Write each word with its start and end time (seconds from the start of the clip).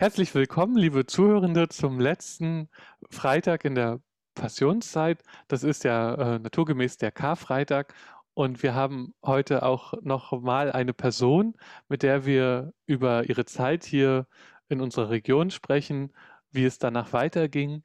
Herzlich 0.00 0.34
willkommen, 0.34 0.78
liebe 0.78 1.04
Zuhörende, 1.04 1.68
zum 1.68 2.00
letzten 2.00 2.70
Freitag 3.10 3.66
in 3.66 3.74
der 3.74 4.00
Passionszeit. 4.34 5.22
Das 5.46 5.62
ist 5.62 5.84
ja 5.84 6.14
äh, 6.14 6.38
naturgemäß 6.38 6.96
der 6.96 7.12
Karfreitag. 7.12 7.92
Und 8.32 8.62
wir 8.62 8.74
haben 8.74 9.12
heute 9.22 9.62
auch 9.62 9.92
noch 10.00 10.32
mal 10.40 10.72
eine 10.72 10.94
Person, 10.94 11.54
mit 11.90 12.02
der 12.02 12.24
wir 12.24 12.72
über 12.86 13.28
ihre 13.28 13.44
Zeit 13.44 13.84
hier 13.84 14.26
in 14.70 14.80
unserer 14.80 15.10
Region 15.10 15.50
sprechen, 15.50 16.14
wie 16.50 16.64
es 16.64 16.78
danach 16.78 17.12
weiterging 17.12 17.84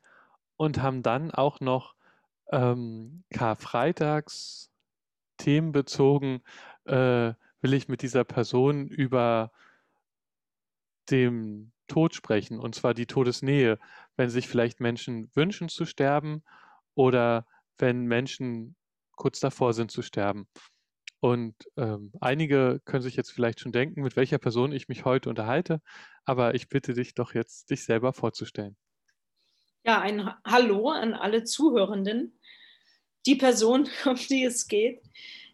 und 0.55 0.81
haben 0.81 1.03
dann 1.03 1.31
auch 1.31 1.59
noch 1.59 1.95
ähm, 2.49 3.25
Karfreitags 3.29 4.71
themenbezogen, 5.35 6.43
äh, 6.85 7.33
will 7.59 7.73
ich 7.73 7.89
mit 7.89 8.01
dieser 8.03 8.23
Person 8.23 8.87
über 8.87 9.51
dem 11.09 11.73
Tod 11.87 12.15
sprechen, 12.15 12.59
und 12.59 12.75
zwar 12.75 12.93
die 12.93 13.05
Todesnähe, 13.05 13.79
wenn 14.15 14.29
sich 14.29 14.47
vielleicht 14.47 14.79
Menschen 14.79 15.29
wünschen 15.35 15.69
zu 15.69 15.85
sterben 15.85 16.43
oder 16.95 17.45
wenn 17.77 18.05
Menschen 18.05 18.75
kurz 19.11 19.39
davor 19.39 19.73
sind 19.73 19.91
zu 19.91 20.01
sterben. 20.01 20.47
Und 21.19 21.55
ähm, 21.77 22.11
einige 22.21 22.81
können 22.85 23.01
sich 23.01 23.15
jetzt 23.15 23.31
vielleicht 23.31 23.59
schon 23.59 23.71
denken, 23.71 24.03
mit 24.03 24.15
welcher 24.15 24.37
Person 24.37 24.71
ich 24.71 24.87
mich 24.87 25.05
heute 25.05 25.29
unterhalte, 25.29 25.81
aber 26.23 26.53
ich 26.53 26.69
bitte 26.69 26.93
dich 26.93 27.15
doch 27.15 27.33
jetzt, 27.33 27.69
dich 27.69 27.83
selber 27.83 28.13
vorzustellen. 28.13 28.77
Ja, 29.83 30.01
ein 30.01 30.29
Hallo 30.45 30.89
an 30.89 31.13
alle 31.13 31.43
Zuhörenden. 31.43 32.39
Die 33.25 33.35
Person, 33.35 33.89
um 34.05 34.15
die 34.15 34.43
es 34.43 34.67
geht, 34.67 35.01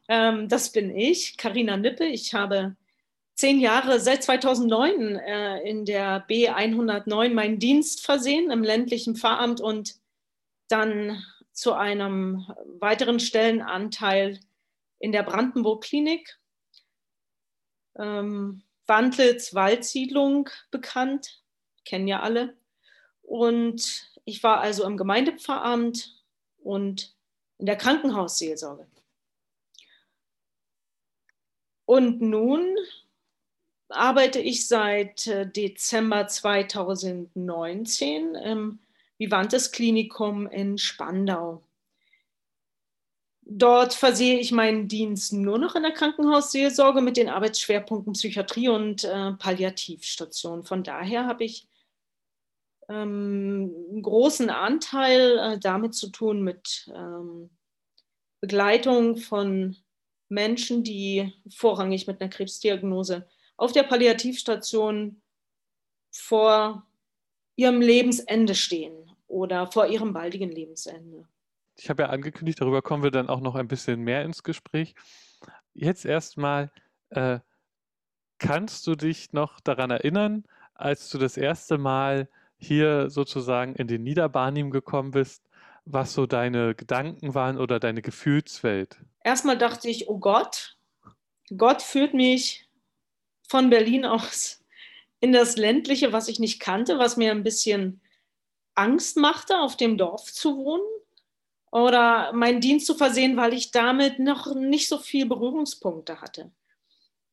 ähm, 0.08 0.50
das 0.50 0.72
bin 0.72 0.96
ich, 0.96 1.38
Karina 1.38 1.77
Nippe. 1.77 2.05
Ich 2.05 2.34
habe 2.34 2.76
zehn 3.41 3.59
Jahre, 3.59 4.00
seit 4.00 4.23
2009 4.23 5.16
äh, 5.16 5.68
in 5.68 5.84
der 5.84 6.27
B109 6.27 7.34
meinen 7.34 7.58
Dienst 7.58 8.05
versehen 8.05 8.52
im 8.52 8.63
ländlichen 8.63 9.16
Pfarramt 9.16 9.59
und 9.59 9.95
dann 10.68 11.24
zu 11.51 11.74
einem 11.74 12.46
weiteren 12.79 13.20
Stellenanteil 13.20 14.40
in 14.99 15.12
der 15.12 15.24
Brandenburg-Klinik. 15.24 16.40
Ähm, 17.98 18.62
Wandlitz 18.85 19.55
Waldsiedlung 19.55 20.48
bekannt, 20.70 21.41
kennen 21.84 22.07
ja 22.07 22.20
alle. 22.20 22.55
Und 23.23 24.07
ich 24.23 24.44
war 24.44 24.60
also 24.60 24.85
im 24.85 24.98
Gemeindepfarramt 24.98 26.23
und 26.60 27.16
in 27.57 27.66
der 27.66 27.76
Krankenhausseelsorge. 27.76 28.85
Und 31.85 32.21
nun 32.21 32.77
arbeite 33.92 34.40
ich 34.40 34.68
seit 34.68 35.28
äh, 35.28 35.50
Dezember 35.50 36.28
2019 36.28 38.36
im 38.36 38.80
Vivantes 39.18 39.72
Klinikum 39.72 40.48
in 40.48 40.78
Spandau. 40.78 41.64
Dort 43.44 43.94
versehe 43.94 44.40
ich 44.40 44.52
meinen 44.52 44.88
Dienst 44.88 45.34
nur 45.34 45.58
noch 45.58 45.76
in 45.76 45.84
der 45.84 45.92
Krankenhausseelsorge 45.92 47.02
mit 47.02 47.18
den 47.18 47.30
Arbeitsschwerpunkten 47.30 48.14
Psychiatrie 48.14 48.70
und 48.70 49.04
äh, 49.04 49.34
Palliativstation. 49.34 50.64
Von 50.64 50.84
daher 50.84 51.26
habe 51.26 51.44
ich 51.44 51.68
ähm, 52.88 53.74
einen 53.92 54.02
großen 54.02 54.50
Anteil 54.50 55.38
äh, 55.38 55.60
damit 55.60 55.96
zu 55.96 56.10
tun 56.10 56.44
mit 56.44 56.90
ähm, 56.96 57.50
Begleitung 58.40 59.18
von 59.18 59.76
Menschen, 60.30 60.84
die 60.84 61.34
vorrangig 61.50 62.08
mit 62.08 62.22
einer 62.22 62.30
Krebsdiagnose 62.30 63.28
auf 63.62 63.71
der 63.71 63.84
Palliativstation 63.84 65.22
vor 66.12 66.84
ihrem 67.56 67.79
Lebensende 67.79 68.56
stehen 68.56 69.12
oder 69.28 69.72
vor 69.72 69.85
ihrem 69.85 70.13
baldigen 70.13 70.50
Lebensende. 70.50 71.28
Ich 71.78 71.88
habe 71.91 72.03
ja 72.03 72.09
angekündigt, 72.09 72.59
darüber 72.59 72.81
kommen 72.81 73.03
wir 73.03 73.12
dann 73.12 73.29
auch 73.29 73.39
noch 73.39 73.53
ein 73.53 73.67
bisschen 73.67 74.01
mehr 74.01 74.23
ins 74.23 74.41
Gespräch. 74.41 74.95
Jetzt 75.75 76.05
erstmal, 76.05 76.71
äh, 77.11 77.39
kannst 78.39 78.88
du 78.88 78.95
dich 78.95 79.31
noch 79.31 79.59
daran 79.59 79.91
erinnern, 79.91 80.44
als 80.73 81.11
du 81.11 81.19
das 81.19 81.38
erste 81.38 81.77
Mal 81.77 82.29
hier 82.57 83.11
sozusagen 83.11 83.75
in 83.75 83.88
den 83.88 84.01
Niederbarnim 84.01 84.71
gekommen 84.71 85.11
bist, 85.11 85.44
was 85.85 86.13
so 86.13 86.25
deine 86.25 86.73
Gedanken 86.73 87.35
waren 87.35 87.59
oder 87.59 87.79
deine 87.79 88.01
Gefühlswelt? 88.01 88.97
Erstmal 89.23 89.59
dachte 89.59 89.88
ich, 89.88 90.09
oh 90.09 90.17
Gott, 90.17 90.77
Gott 91.55 91.83
führt 91.83 92.16
mich 92.16 92.67
von 93.51 93.69
Berlin 93.69 94.06
aus 94.06 94.63
in 95.19 95.34
das 95.34 95.57
ländliche, 95.57 96.13
was 96.13 96.29
ich 96.29 96.39
nicht 96.39 96.62
kannte, 96.62 96.97
was 97.00 97.17
mir 97.17 97.31
ein 97.31 97.44
bisschen 97.44 98.00
Angst 98.75 99.17
machte, 99.17 99.59
auf 99.59 99.75
dem 99.75 99.97
Dorf 99.97 100.31
zu 100.31 100.56
wohnen 100.56 100.88
oder 101.69 102.31
meinen 102.31 102.62
Dienst 102.62 102.88
zu 102.88 102.95
versehen, 102.95 103.35
weil 103.35 103.53
ich 103.53 103.72
damit 103.72 104.19
noch 104.19 104.56
nicht 104.56 104.88
so 104.88 104.97
viel 104.97 105.25
Berührungspunkte 105.25 106.22
hatte. 106.22 106.50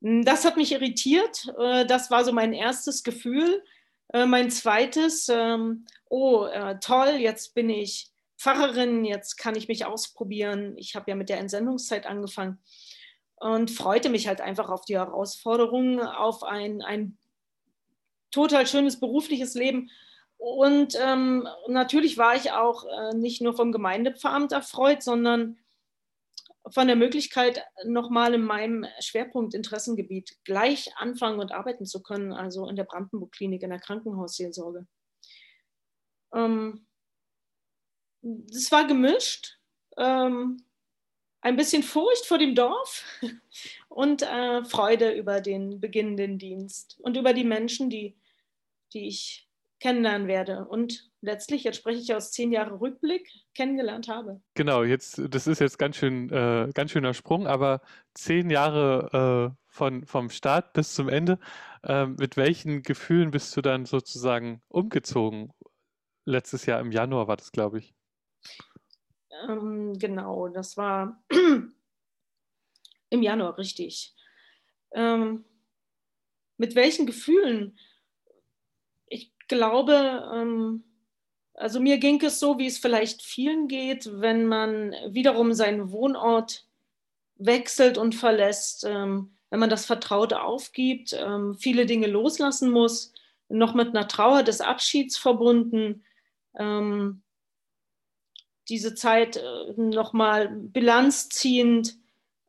Das 0.01 0.45
hat 0.45 0.57
mich 0.57 0.73
irritiert. 0.73 1.47
Äh, 1.57 1.87
das 1.87 2.11
war 2.11 2.25
so 2.25 2.33
mein 2.33 2.53
erstes 2.53 3.05
Gefühl. 3.05 3.63
Äh, 4.13 4.27
mein 4.27 4.51
zweites, 4.51 5.29
ähm, 5.29 5.87
oh, 6.09 6.47
äh, 6.47 6.79
toll, 6.81 7.17
jetzt 7.19 7.55
bin 7.55 7.71
ich 7.71 8.11
Pfarrerin, 8.37 9.05
jetzt 9.05 9.37
kann 9.37 9.55
ich 9.55 9.69
mich 9.69 9.85
ausprobieren. 9.85 10.75
Ich 10.79 10.97
habe 10.97 11.11
ja 11.11 11.17
mit 11.17 11.29
der 11.29 11.39
Entsendungszeit 11.39 12.07
angefangen 12.07 12.59
und 13.41 13.71
freute 13.71 14.09
mich 14.09 14.29
halt 14.29 14.41
einfach 14.41 14.69
auf 14.69 14.85
die 14.85 14.97
Herausforderungen, 14.97 16.01
auf 16.01 16.43
ein, 16.43 16.83
ein 16.83 17.17
total 18.31 18.67
schönes 18.67 19.01
berufliches 19.01 19.55
Leben. 19.55 19.91
Und 20.37 20.97
ähm, 21.01 21.49
natürlich 21.67 22.17
war 22.19 22.37
ich 22.37 22.53
auch 22.53 22.85
äh, 22.85 23.15
nicht 23.15 23.41
nur 23.41 23.55
vom 23.55 23.73
Gemeindepfarramt 23.73 24.53
erfreut, 24.53 25.03
sondern 25.03 25.59
von 26.71 26.87
der 26.87 26.97
Möglichkeit, 26.97 27.65
nochmal 27.85 28.35
in 28.35 28.43
meinem 28.43 28.87
Schwerpunkt 29.01 29.55
Interessengebiet 29.55 30.37
gleich 30.45 30.93
anfangen 30.97 31.41
und 31.41 31.53
arbeiten 31.53 31.87
zu 31.87 32.03
können, 32.03 32.33
also 32.33 32.69
in 32.69 32.77
der 32.77 32.85
Brandenburg-Klinik, 32.85 33.63
in 33.63 33.71
der 33.71 33.81
Krankenhausseelsorge. 33.81 34.87
Ähm, 36.35 36.87
das 38.21 38.71
war 38.71 38.87
gemischt. 38.87 39.59
Ähm, 39.97 40.63
ein 41.41 41.57
bisschen 41.57 41.83
Furcht 41.83 42.27
vor 42.27 42.39
dem 42.39 42.55
Dorf 42.55 43.05
und 43.89 44.23
äh, 44.23 44.65
Freude 44.65 45.13
über 45.13 45.41
den 45.41 45.81
beginnenden 45.81 46.39
Dienst 46.39 46.99
und 47.01 47.17
über 47.17 47.33
die 47.33 47.45
Menschen, 47.45 47.91
die, 47.91 48.17
die 48.93 49.09
ich 49.09 49.49
kennenlernen 49.81 50.27
werde 50.27 50.67
und 50.67 51.09
letztlich, 51.21 51.65
jetzt 51.65 51.77
spreche 51.77 52.01
ich 52.01 52.15
aus 52.15 52.33
zehn 52.33 52.51
Jahre 52.53 52.81
Rückblick, 52.81 53.29
kennengelernt 53.55 54.09
habe. 54.09 54.41
Genau, 54.55 54.83
jetzt, 54.83 55.21
das 55.29 55.47
ist 55.47 55.61
jetzt 55.61 55.79
ganz 55.79 55.97
schön, 55.97 56.31
äh, 56.31 56.71
ganz 56.75 56.91
schöner 56.91 57.15
Sprung, 57.15 57.47
aber 57.47 57.81
zehn 58.15 58.51
Jahre 58.51 59.55
äh, 59.55 59.65
von, 59.69 60.05
vom 60.05 60.31
Start 60.31 60.73
bis 60.73 60.95
zum 60.95 61.09
Ende, 61.09 61.39
äh, 61.85 62.07
mit 62.07 62.37
welchen 62.37 62.83
Gefühlen 62.83 63.31
bist 63.31 63.57
du 63.57 63.63
dann 63.63 63.85
sozusagen 63.85 64.63
umgezogen? 64.69 65.53
Letztes 66.25 66.67
Jahr 66.67 66.81
im 66.81 66.91
Januar 66.91 67.29
war 67.29 67.37
das, 67.37 67.53
glaube 67.53 67.79
ich. 67.79 67.95
Ähm, 69.47 69.99
genau, 69.99 70.49
das 70.49 70.77
war 70.77 71.23
im 73.11 73.23
Januar, 73.23 73.59
richtig. 73.59 74.15
Ähm, 74.93 75.45
mit 76.57 76.75
welchen 76.75 77.07
Gefühlen? 77.07 77.79
Ich 79.07 79.33
glaube, 79.49 80.29
ähm, 80.35 80.85
also 81.55 81.81
mir 81.81 81.99
ging 81.99 82.23
es 82.23 82.39
so, 82.39 82.59
wie 82.59 82.67
es 82.67 82.79
vielleicht 82.79 83.23
vielen 83.23 83.69
geht, 83.69 84.21
wenn 84.21 84.47
man 84.47 84.95
wiederum 85.09 85.53
seinen 85.55 85.91
Wohnort 85.91 86.67
wechselt 87.37 87.99
und 87.99 88.15
verlässt, 88.15 88.85
ähm, 88.85 89.33
wenn 89.51 89.61
man 89.61 89.71
das 89.71 89.87
Vertraute 89.87 90.43
aufgibt, 90.43 91.15
ähm, 91.19 91.55
viele 91.55 91.87
Dinge 91.87 92.07
loslassen 92.07 92.71
muss, 92.71 93.13
noch 93.49 93.75
mit 93.75 93.89
einer 93.89 94.09
Trauer 94.09 94.43
des 94.43 94.61
Abschieds 94.61 95.17
verbunden. 95.17 96.05
Ähm, 96.59 97.23
diese 98.69 98.95
Zeit 98.95 99.37
äh, 99.37 99.73
nochmal 99.77 100.49
Bilanz 100.49 101.29
ziehend. 101.29 101.97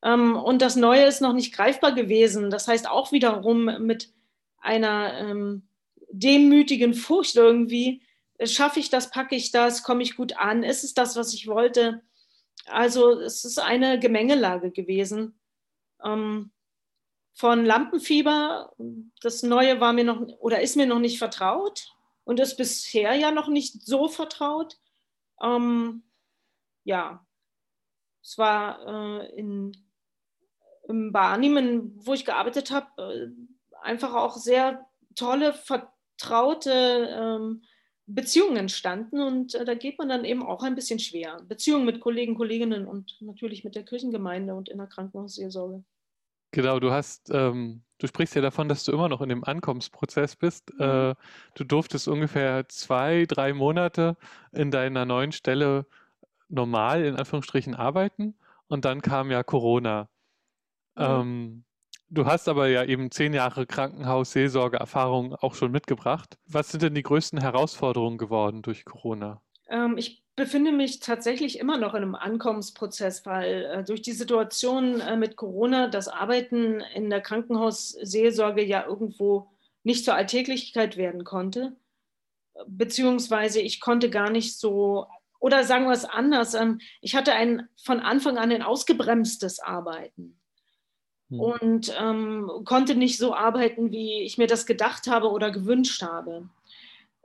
Ähm, 0.03 0.35
und 0.35 0.61
das 0.61 0.75
Neue 0.75 1.05
ist 1.05 1.21
noch 1.21 1.33
nicht 1.33 1.53
greifbar 1.53 1.93
gewesen. 1.93 2.49
Das 2.49 2.67
heißt 2.67 2.89
auch 2.89 3.11
wiederum 3.11 3.65
mit 3.85 4.13
einer 4.59 5.17
ähm, 5.17 5.67
demütigen 6.11 6.93
Furcht 6.93 7.35
irgendwie, 7.35 8.01
äh, 8.37 8.47
schaffe 8.47 8.79
ich 8.79 8.89
das, 8.89 9.11
packe 9.11 9.35
ich 9.35 9.51
das, 9.51 9.83
komme 9.83 10.03
ich 10.03 10.15
gut 10.15 10.37
an, 10.37 10.63
ist 10.63 10.83
es 10.83 10.93
das, 10.93 11.15
was 11.15 11.33
ich 11.33 11.47
wollte? 11.47 12.01
Also 12.65 13.19
es 13.19 13.45
ist 13.45 13.59
eine 13.59 13.99
Gemengelage 13.99 14.71
gewesen. 14.71 15.39
Ähm, 16.03 16.51
von 17.33 17.63
Lampenfieber, 17.63 18.73
das 19.21 19.43
Neue 19.43 19.79
war 19.79 19.93
mir 19.93 20.03
noch 20.03 20.19
oder 20.39 20.61
ist 20.61 20.75
mir 20.75 20.85
noch 20.85 20.99
nicht 20.99 21.19
vertraut 21.19 21.95
und 22.25 22.39
ist 22.39 22.57
bisher 22.57 23.15
ja 23.15 23.31
noch 23.31 23.47
nicht 23.47 23.81
so 23.85 24.09
vertraut. 24.09 24.77
Ähm, 25.41 26.03
ja, 26.83 27.25
es 28.21 28.37
war 28.37 29.21
äh, 29.21 29.39
in, 29.39 29.71
im 30.87 31.11
Barnehmen, 31.11 31.93
wo 31.95 32.13
ich 32.13 32.25
gearbeitet 32.25 32.71
habe, 32.71 32.87
äh, 32.97 33.27
einfach 33.81 34.13
auch 34.13 34.37
sehr 34.37 34.85
tolle, 35.15 35.53
vertraute 35.53 36.71
ähm, 36.71 37.63
Beziehungen 38.05 38.57
entstanden 38.57 39.21
und 39.21 39.53
äh, 39.53 39.65
da 39.65 39.75
geht 39.75 39.99
man 39.99 40.09
dann 40.09 40.25
eben 40.25 40.43
auch 40.43 40.63
ein 40.63 40.75
bisschen 40.75 40.99
schwer. 40.99 41.41
Beziehungen 41.47 41.85
mit 41.85 41.99
Kollegen, 41.99 42.35
Kolleginnen 42.35 42.87
und 42.87 43.17
natürlich 43.21 43.63
mit 43.63 43.75
der 43.75 43.83
Kirchengemeinde 43.83 44.55
und 44.55 44.67
in 44.67 44.79
der 44.79 44.87
Krankenhausseelsorge. 44.87 45.83
Genau, 46.51 46.79
du 46.79 46.91
hast, 46.91 47.29
ähm, 47.31 47.83
du 47.99 48.07
sprichst 48.07 48.33
ja 48.33 48.41
davon, 48.41 48.67
dass 48.67 48.83
du 48.83 48.91
immer 48.91 49.07
noch 49.07 49.21
in 49.21 49.29
dem 49.29 49.43
Ankommensprozess 49.43 50.35
bist. 50.35 50.73
Mhm. 50.73 50.81
Äh, 50.81 51.15
du 51.53 51.63
durftest 51.63 52.07
ungefähr 52.07 52.67
zwei, 52.67 53.25
drei 53.27 53.53
Monate 53.53 54.17
in 54.51 54.71
deiner 54.71 55.05
neuen 55.05 55.31
Stelle 55.31 55.85
normal 56.49 57.05
in 57.05 57.15
Anführungsstrichen 57.15 57.75
arbeiten 57.75 58.35
und 58.67 58.85
dann 58.85 59.01
kam 59.01 59.31
ja 59.31 59.43
Corona. 59.43 60.09
Mhm. 60.95 61.03
Ähm, 61.03 61.63
du 62.09 62.25
hast 62.25 62.47
aber 62.47 62.67
ja 62.67 62.83
eben 62.83 63.11
zehn 63.11 63.33
Jahre 63.33 63.65
Krankenhaus-Seelsorge-Erfahrung 63.65 65.35
auch 65.35 65.55
schon 65.55 65.71
mitgebracht. 65.71 66.37
Was 66.45 66.69
sind 66.69 66.83
denn 66.83 66.95
die 66.95 67.03
größten 67.03 67.39
Herausforderungen 67.39 68.17
geworden 68.17 68.61
durch 68.61 68.85
Corona? 68.85 69.41
Ähm, 69.69 69.97
ich 69.97 70.23
befinde 70.35 70.71
mich 70.71 70.99
tatsächlich 70.99 71.59
immer 71.59 71.77
noch 71.77 71.93
in 71.93 72.01
einem 72.01 72.15
Ankommensprozess, 72.15 73.25
weil 73.25 73.65
äh, 73.65 73.83
durch 73.83 74.01
die 74.01 74.13
Situation 74.13 75.01
äh, 75.01 75.17
mit 75.17 75.35
Corona 75.35 75.87
das 75.87 76.07
Arbeiten 76.07 76.79
in 76.93 77.09
der 77.09 77.21
Krankenhausseelsorge 77.21 78.63
ja 78.63 78.85
irgendwo 78.85 79.51
nicht 79.83 80.05
zur 80.05 80.15
Alltäglichkeit 80.15 80.97
werden 80.97 81.23
konnte. 81.23 81.75
Beziehungsweise 82.67 83.61
ich 83.61 83.79
konnte 83.79 84.09
gar 84.09 84.29
nicht 84.29 84.57
so, 84.57 85.07
oder 85.39 85.63
sagen 85.63 85.85
wir 85.85 85.93
es 85.93 86.05
anders, 86.05 86.53
ähm, 86.53 86.79
ich 87.01 87.15
hatte 87.15 87.33
ein 87.33 87.67
von 87.81 87.99
Anfang 87.99 88.37
an 88.37 88.51
ein 88.51 88.61
ausgebremstes 88.61 89.59
Arbeiten 89.59 90.39
hm. 91.29 91.39
und 91.39 91.95
ähm, 91.99 92.51
konnte 92.65 92.95
nicht 92.95 93.17
so 93.17 93.33
arbeiten, 93.33 93.91
wie 93.91 94.21
ich 94.21 94.37
mir 94.37 94.47
das 94.47 94.65
gedacht 94.65 95.07
habe 95.07 95.31
oder 95.31 95.51
gewünscht 95.51 96.01
habe. 96.01 96.49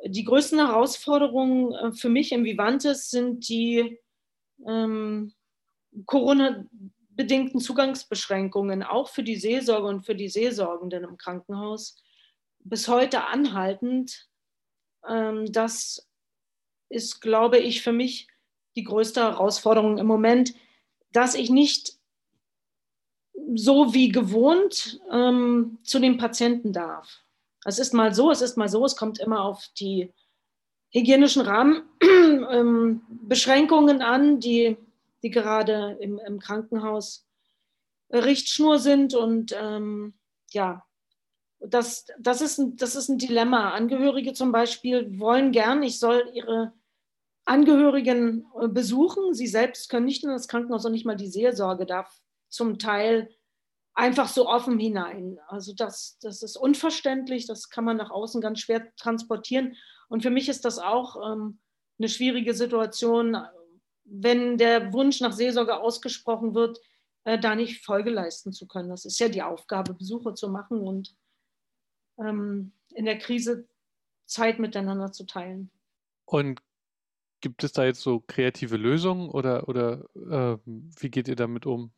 Die 0.06 0.24
größten 0.24 0.58
Herausforderungen 0.58 1.72
äh, 1.72 1.92
für 1.92 2.08
mich 2.08 2.32
im 2.32 2.44
Vivantes 2.44 3.10
sind 3.10 3.48
die 3.48 3.98
ähm, 4.66 5.32
Corona-bedingten 6.06 7.60
Zugangsbeschränkungen, 7.60 8.82
auch 8.82 9.08
für 9.08 9.22
die 9.22 9.36
Seelsorge 9.36 9.88
und 9.88 10.04
für 10.04 10.14
die 10.14 10.28
Seelsorgenden 10.28 11.04
im 11.04 11.16
Krankenhaus, 11.16 12.02
bis 12.60 12.88
heute 12.88 13.24
anhaltend. 13.24 14.28
Ähm, 15.08 15.50
das 15.52 16.08
ist, 16.88 17.20
glaube 17.20 17.58
ich, 17.58 17.82
für 17.82 17.92
mich 17.92 18.28
die 18.76 18.84
größte 18.84 19.20
Herausforderung 19.20 19.98
im 19.98 20.06
Moment, 20.06 20.54
dass 21.12 21.34
ich 21.34 21.50
nicht 21.50 21.98
so 23.54 23.92
wie 23.94 24.10
gewohnt 24.10 25.00
ähm, 25.10 25.78
zu 25.82 25.98
den 25.98 26.18
Patienten 26.18 26.72
darf. 26.72 27.20
Es 27.64 27.78
ist 27.78 27.94
mal 27.94 28.12
so, 28.14 28.30
es 28.30 28.42
ist 28.42 28.56
mal 28.56 28.68
so, 28.68 28.84
es 28.84 28.94
kommt 28.96 29.18
immer 29.18 29.42
auf 29.44 29.68
die 29.78 30.12
hygienischen 30.90 31.42
Rahmenbeschränkungen 31.42 33.96
ähm, 34.00 34.02
an, 34.02 34.40
die, 34.40 34.76
die 35.22 35.30
gerade 35.30 35.96
im, 36.00 36.18
im 36.18 36.38
Krankenhaus 36.38 37.26
Richtschnur 38.12 38.78
sind. 38.78 39.14
Und 39.14 39.56
ähm, 39.58 40.12
ja, 40.52 40.84
das, 41.68 42.06
das, 42.18 42.40
ist 42.40 42.58
ein, 42.58 42.76
das 42.76 42.96
ist 42.96 43.08
ein 43.08 43.18
Dilemma. 43.18 43.70
Angehörige 43.70 44.32
zum 44.32 44.52
Beispiel 44.52 45.18
wollen 45.18 45.52
gern, 45.52 45.82
ich 45.82 45.98
soll 45.98 46.30
ihre 46.32 46.72
Angehörigen 47.44 48.46
äh, 48.60 48.68
besuchen. 48.68 49.34
Sie 49.34 49.46
selbst 49.46 49.88
können 49.88 50.06
nicht 50.06 50.24
in 50.24 50.30
das 50.30 50.48
Krankenhaus 50.48 50.84
und 50.84 50.92
nicht 50.92 51.06
mal 51.06 51.16
die 51.16 51.28
Seelsorge 51.28 51.86
darf 51.86 52.20
zum 52.48 52.78
Teil 52.78 53.28
einfach 53.94 54.28
so 54.28 54.48
offen 54.48 54.78
hinein. 54.78 55.38
Also 55.48 55.72
das, 55.74 56.18
das 56.20 56.42
ist 56.42 56.56
unverständlich, 56.56 57.46
das 57.46 57.70
kann 57.70 57.84
man 57.84 57.96
nach 57.96 58.10
außen 58.10 58.40
ganz 58.40 58.60
schwer 58.60 58.94
transportieren. 58.96 59.76
Und 60.08 60.22
für 60.22 60.30
mich 60.30 60.48
ist 60.48 60.64
das 60.64 60.78
auch 60.78 61.16
ähm, 61.16 61.60
eine 61.98 62.08
schwierige 62.08 62.54
Situation, 62.54 63.36
wenn 64.04 64.58
der 64.58 64.92
Wunsch 64.92 65.20
nach 65.20 65.32
Seelsorge 65.32 65.76
ausgesprochen 65.76 66.54
wird, 66.54 66.78
äh, 67.24 67.38
da 67.38 67.54
nicht 67.54 67.84
Folge 67.84 68.10
leisten 68.10 68.52
zu 68.52 68.66
können. 68.66 68.90
Das 68.90 69.04
ist 69.04 69.18
ja 69.18 69.28
die 69.28 69.42
Aufgabe, 69.42 69.94
Besuche 69.94 70.34
zu 70.34 70.48
machen 70.48 70.80
und 70.80 71.14
ähm, 72.18 72.72
in 72.94 73.04
der 73.04 73.18
Krise 73.18 73.66
Zeit 74.26 74.58
miteinander 74.58 75.12
zu 75.12 75.24
teilen. 75.24 75.70
Und 76.24 76.60
gibt 77.40 77.62
es 77.62 77.72
da 77.72 77.84
jetzt 77.84 78.00
so 78.00 78.20
kreative 78.20 78.76
Lösungen 78.76 79.28
oder, 79.28 79.68
oder 79.68 80.04
äh, 80.14 80.58
wie 80.64 81.10
geht 81.10 81.28
ihr 81.28 81.36
damit 81.36 81.66
um? 81.66 81.92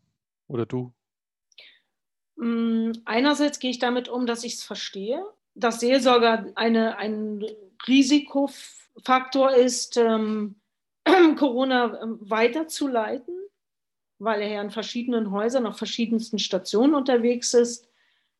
Oder 0.48 0.66
du? 0.66 0.92
Mm, 2.36 2.92
einerseits 3.04 3.58
gehe 3.58 3.70
ich 3.70 3.78
damit 3.78 4.08
um, 4.08 4.26
dass 4.26 4.44
ich 4.44 4.54
es 4.54 4.62
verstehe, 4.64 5.24
dass 5.54 5.80
Seelsorger 5.80 6.52
eine, 6.54 6.98
ein 6.98 7.44
Risikofaktor 7.86 9.54
ist, 9.54 9.96
ähm, 9.96 10.56
Corona 11.38 12.02
ähm, 12.02 12.18
weiterzuleiten, 12.20 13.34
weil 14.18 14.42
er 14.42 14.48
ja 14.48 14.62
in 14.62 14.70
verschiedenen 14.70 15.30
Häusern 15.30 15.66
auf 15.66 15.78
verschiedensten 15.78 16.38
Stationen 16.38 16.94
unterwegs 16.94 17.54
ist. 17.54 17.88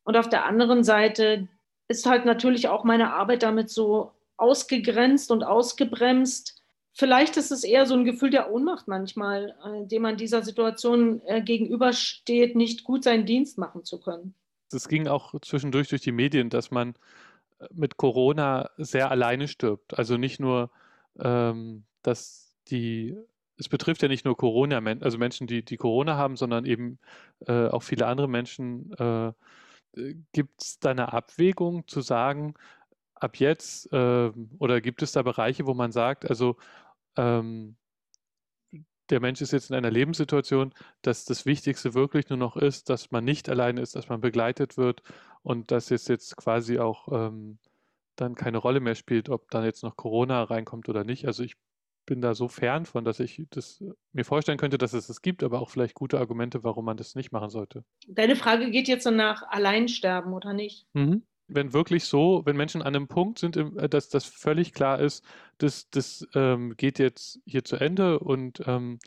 Und 0.03 0.17
auf 0.17 0.29
der 0.29 0.45
anderen 0.45 0.85
Seite 0.85 1.49
ist 1.89 2.07
halt 2.07 2.25
natürlich 2.25 2.69
auch 2.69 2.85
meine 2.85 3.15
Arbeit 3.15 3.43
damit 3.43 3.71
so 3.71 4.13
ausgegrenzt 4.37 5.31
und 5.31 5.45
ausgebremst, 5.45 6.57
Vielleicht 6.99 7.37
ist 7.37 7.53
es 7.53 7.63
eher 7.63 7.85
so 7.85 7.93
ein 7.93 8.07
Gefühl 8.07 8.31
der 8.31 8.51
Ohnmacht 8.51 8.89
manchmal, 8.89 9.55
äh, 9.67 9.87
dem 9.87 10.01
man 10.01 10.17
dieser 10.17 10.43
Situation 10.43 11.21
äh, 11.27 11.43
gegenübersteht, 11.43 12.57
nicht 12.57 12.85
gut 12.85 13.05
seinen 13.05 13.27
Dienst 13.27 13.59
machen 13.59 13.85
zu 13.85 14.01
können. 14.01 14.35
Es 14.73 14.89
ging 14.89 15.07
auch 15.07 15.39
zwischendurch 15.43 15.89
durch 15.89 16.01
die 16.01 16.13
Medien, 16.13 16.49
dass 16.49 16.71
man 16.71 16.95
äh, 17.59 17.67
mit 17.75 17.99
Corona 17.99 18.71
sehr 18.79 19.11
alleine 19.11 19.47
stirbt. 19.47 19.99
Also 19.99 20.17
nicht 20.17 20.41
nur, 20.41 20.71
ähm, 21.21 21.85
dass 22.01 22.57
die, 22.69 23.15
es 23.59 23.69
betrifft 23.69 24.01
ja 24.01 24.09
nicht 24.09 24.25
nur 24.25 24.35
Corona, 24.35 24.79
also 25.01 25.19
Menschen, 25.19 25.47
die, 25.47 25.63
die 25.63 25.77
Corona 25.77 26.17
haben, 26.17 26.37
sondern 26.37 26.65
eben 26.65 26.99
äh, 27.47 27.69
auch 27.69 27.83
viele 27.83 28.07
andere 28.07 28.29
Menschen. 28.29 28.91
Gibt 30.33 30.63
es 30.63 30.79
da 30.79 30.91
eine 30.91 31.13
Abwägung 31.13 31.89
zu 31.89 32.01
sagen, 32.01 32.55
ab 33.15 33.39
jetzt, 33.39 33.93
äh, 33.93 34.31
oder 34.59 34.81
gibt 34.81 35.03
es 35.03 35.13
da 35.13 35.23
Bereiche, 35.23 35.67
wo 35.67 35.75
man 35.75 35.93
sagt, 35.93 36.29
also 36.29 36.57
ähm, 37.17 37.77
der 39.11 39.21
Mensch 39.21 39.41
ist 39.41 39.53
jetzt 39.53 39.71
in 39.71 39.77
einer 39.77 39.91
Lebenssituation, 39.91 40.75
dass 41.03 41.25
das 41.25 41.47
Wichtigste 41.47 41.95
wirklich 41.95 42.29
nur 42.29 42.39
noch 42.39 42.57
ist, 42.57 42.91
dass 42.91 43.11
man 43.11 43.25
nicht 43.25 43.49
alleine 43.49 43.81
ist, 43.81 43.97
dass 43.97 44.09
man 44.09 44.21
begleitet 44.21 44.77
wird 44.77 45.03
und 45.43 45.71
dass 45.71 45.91
es 45.91 46.09
jetzt 46.09 46.37
quasi 46.37 46.79
auch 46.79 47.09
ähm, 47.13 47.59
dann 48.17 48.35
keine 48.35 48.59
Rolle 48.59 48.81
mehr 48.81 48.95
spielt, 48.95 49.29
ob 49.29 49.51
dann 49.51 49.65
jetzt 49.65 49.83
noch 49.83 49.97
Corona 49.97 50.43
reinkommt 50.43 50.89
oder 50.89 51.05
nicht. 51.05 51.27
Also 51.27 51.43
ich 51.45 51.57
bin 52.07 52.21
da 52.21 52.35
so 52.35 52.49
fern 52.49 52.87
von, 52.87 53.05
dass 53.05 53.21
ich 53.21 53.43
das 53.51 53.83
mir 54.13 54.25
vorstellen 54.25 54.59
könnte, 54.59 54.79
dass 54.79 54.93
es 54.93 55.09
es 55.09 55.21
gibt, 55.21 55.43
aber 55.43 55.61
auch 55.61 55.71
vielleicht 55.71 55.95
gute 55.95 56.19
Argumente, 56.19 56.65
warum 56.65 56.85
man 56.85 56.97
das 56.97 57.15
nicht 57.15 57.33
machen 57.33 57.51
sollte. 57.51 57.85
Deine 58.09 58.37
Frage 58.37 58.71
geht 58.71 58.89
jetzt 58.89 59.05
so 59.05 59.11
nach 59.11 59.43
Alleinsterben 59.49 60.33
oder 60.33 60.53
nicht? 60.53 60.87
Mhm 60.95 61.23
wenn 61.49 61.73
wirklich 61.73 62.05
so, 62.05 62.43
wenn 62.45 62.57
Menschen 62.57 62.83
an 62.83 62.95
einem 62.95 63.09
Punkt 63.09 63.39
sind, 63.39 63.57
äh, 63.57 63.89
dass 63.89 64.09
das 64.09 64.25
völlig 64.25 64.73
klar 64.73 65.01
ist, 65.01 65.25
das, 65.59 65.89
das 65.91 66.27
ähm, 66.35 66.77
geht 66.77 66.99
jetzt 66.99 67.41
hier 67.47 67.65
zu 67.65 67.77
Ende 67.77 68.19
und 68.19 68.63
ähm, 68.67 68.99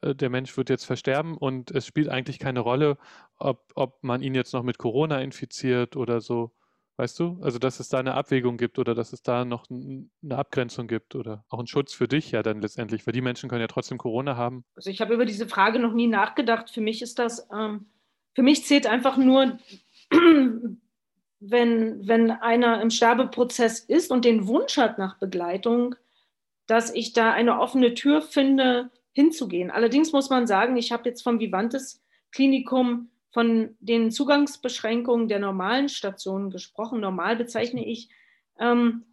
äh, 0.00 0.14
der 0.14 0.30
Mensch 0.30 0.56
wird 0.56 0.70
jetzt 0.70 0.84
versterben 0.84 1.36
und 1.36 1.70
es 1.70 1.86
spielt 1.86 2.08
eigentlich 2.08 2.38
keine 2.38 2.60
Rolle, 2.60 2.98
ob, 3.38 3.72
ob 3.74 4.02
man 4.02 4.22
ihn 4.22 4.34
jetzt 4.34 4.52
noch 4.52 4.62
mit 4.62 4.78
Corona 4.78 5.20
infiziert 5.20 5.96
oder 5.96 6.20
so. 6.20 6.52
Weißt 6.96 7.18
du? 7.18 7.38
Also, 7.40 7.58
dass 7.58 7.80
es 7.80 7.88
da 7.88 7.98
eine 7.98 8.14
Abwägung 8.14 8.58
gibt 8.58 8.78
oder 8.78 8.94
dass 8.94 9.12
es 9.12 9.22
da 9.22 9.44
noch 9.44 9.64
eine 9.70 10.36
Abgrenzung 10.36 10.86
gibt 10.86 11.14
oder 11.14 11.44
auch 11.48 11.58
einen 11.58 11.66
Schutz 11.66 11.94
für 11.94 12.06
dich 12.06 12.30
ja 12.32 12.42
dann 12.42 12.60
letztendlich, 12.60 13.06
weil 13.06 13.14
die 13.14 13.22
Menschen 13.22 13.48
können 13.48 13.62
ja 13.62 13.66
trotzdem 13.66 13.98
Corona 13.98 14.36
haben. 14.36 14.64
Also, 14.76 14.90
ich 14.90 15.00
habe 15.00 15.14
über 15.14 15.24
diese 15.24 15.48
Frage 15.48 15.78
noch 15.78 15.94
nie 15.94 16.06
nachgedacht. 16.06 16.70
Für 16.70 16.82
mich 16.82 17.00
ist 17.00 17.18
das, 17.18 17.48
ähm, 17.52 17.86
für 18.34 18.42
mich 18.42 18.66
zählt 18.66 18.86
einfach 18.86 19.16
nur, 19.16 19.58
wenn, 21.40 22.06
wenn 22.06 22.30
einer 22.30 22.82
im 22.82 22.90
Sterbeprozess 22.90 23.80
ist 23.80 24.10
und 24.10 24.24
den 24.24 24.46
Wunsch 24.46 24.76
hat 24.76 24.98
nach 24.98 25.18
Begleitung, 25.18 25.94
dass 26.66 26.94
ich 26.94 27.12
da 27.12 27.32
eine 27.32 27.58
offene 27.58 27.94
Tür 27.94 28.22
finde, 28.22 28.90
hinzugehen. 29.12 29.70
Allerdings 29.70 30.12
muss 30.12 30.30
man 30.30 30.46
sagen, 30.46 30.76
ich 30.76 30.92
habe 30.92 31.08
jetzt 31.08 31.22
vom 31.22 31.40
Vivantes 31.40 32.02
Klinikum 32.30 33.10
von 33.32 33.76
den 33.80 34.10
Zugangsbeschränkungen 34.10 35.28
der 35.28 35.38
normalen 35.38 35.88
Stationen 35.88 36.50
gesprochen. 36.50 37.00
Normal 37.00 37.36
bezeichne 37.36 37.84
ich 37.86 38.10
ähm, 38.58 39.04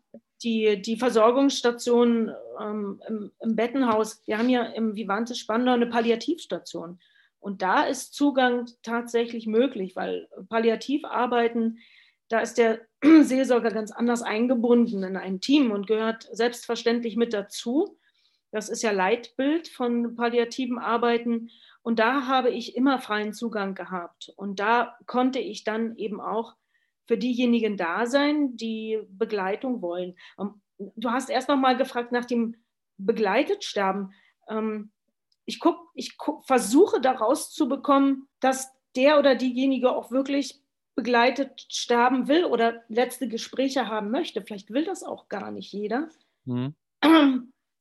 die, 0.43 0.81
die 0.81 0.97
Versorgungsstation 0.97 2.31
ähm, 2.61 3.01
im, 3.07 3.31
im, 3.39 3.55
Bettenhaus. 3.55 4.21
Wir 4.25 4.37
haben 4.37 4.49
ja 4.49 4.63
im 4.63 4.95
Vivantes 4.95 5.39
Spandau 5.39 5.73
eine 5.73 5.87
Palliativstation. 5.87 6.99
Und 7.39 7.61
da 7.61 7.83
ist 7.83 8.13
Zugang 8.13 8.69
tatsächlich 8.83 9.47
möglich, 9.47 9.95
weil 9.95 10.27
Palliativarbeiten 10.49 11.79
da 12.29 12.39
ist 12.39 12.57
der 12.57 12.79
Seelsorger 13.21 13.71
ganz 13.71 13.91
anders 13.91 14.21
eingebunden 14.21 15.03
in 15.03 15.17
ein 15.17 15.41
Team 15.41 15.71
und 15.71 15.87
gehört 15.87 16.29
selbstverständlich 16.31 17.17
mit 17.17 17.33
dazu. 17.33 17.97
Das 18.51 18.69
ist 18.69 18.81
ja 18.81 18.91
Leitbild 18.91 19.67
von 19.67 20.15
palliativen 20.15 20.79
Arbeiten. 20.79 21.49
Und 21.89 21.97
da 21.97 22.27
habe 22.27 22.51
ich 22.51 22.75
immer 22.75 22.99
freien 22.99 23.33
Zugang 23.33 23.73
gehabt. 23.73 24.31
Und 24.35 24.59
da 24.59 24.95
konnte 25.07 25.39
ich 25.39 25.63
dann 25.63 25.95
eben 25.95 26.21
auch 26.21 26.53
für 27.07 27.17
diejenigen 27.17 27.77
da 27.77 28.05
sein, 28.05 28.55
die 28.55 28.99
Begleitung 29.09 29.81
wollen. 29.81 30.15
Ähm, 30.37 30.61
du 30.77 31.09
hast 31.09 31.31
erst 31.31 31.49
noch 31.49 31.57
mal 31.57 31.75
gefragt 31.75 32.11
nach 32.11 32.25
dem 32.25 32.57
begleitet 32.97 33.63
Sterben. 33.63 34.13
Ähm, 34.47 34.91
ich, 35.45 35.59
guck, 35.59 35.79
ich 35.95 36.19
guck, 36.19 36.45
versuche 36.45 37.01
daraus 37.01 37.51
zu 37.51 37.67
bekommen, 37.67 38.27
dass 38.39 38.71
der 38.95 39.17
oder 39.17 39.33
diejenige 39.33 39.91
auch 39.91 40.11
wirklich 40.11 40.61
begleitet 40.93 41.65
sterben 41.69 42.27
will 42.27 42.45
oder 42.45 42.83
letzte 42.87 43.27
Gespräche 43.27 43.87
haben 43.87 44.11
möchte. 44.11 44.43
Vielleicht 44.43 44.69
will 44.69 44.85
das 44.85 45.01
auch 45.01 45.27
gar 45.27 45.49
nicht 45.49 45.73
jeder. 45.73 46.07
Mhm. 46.45 46.75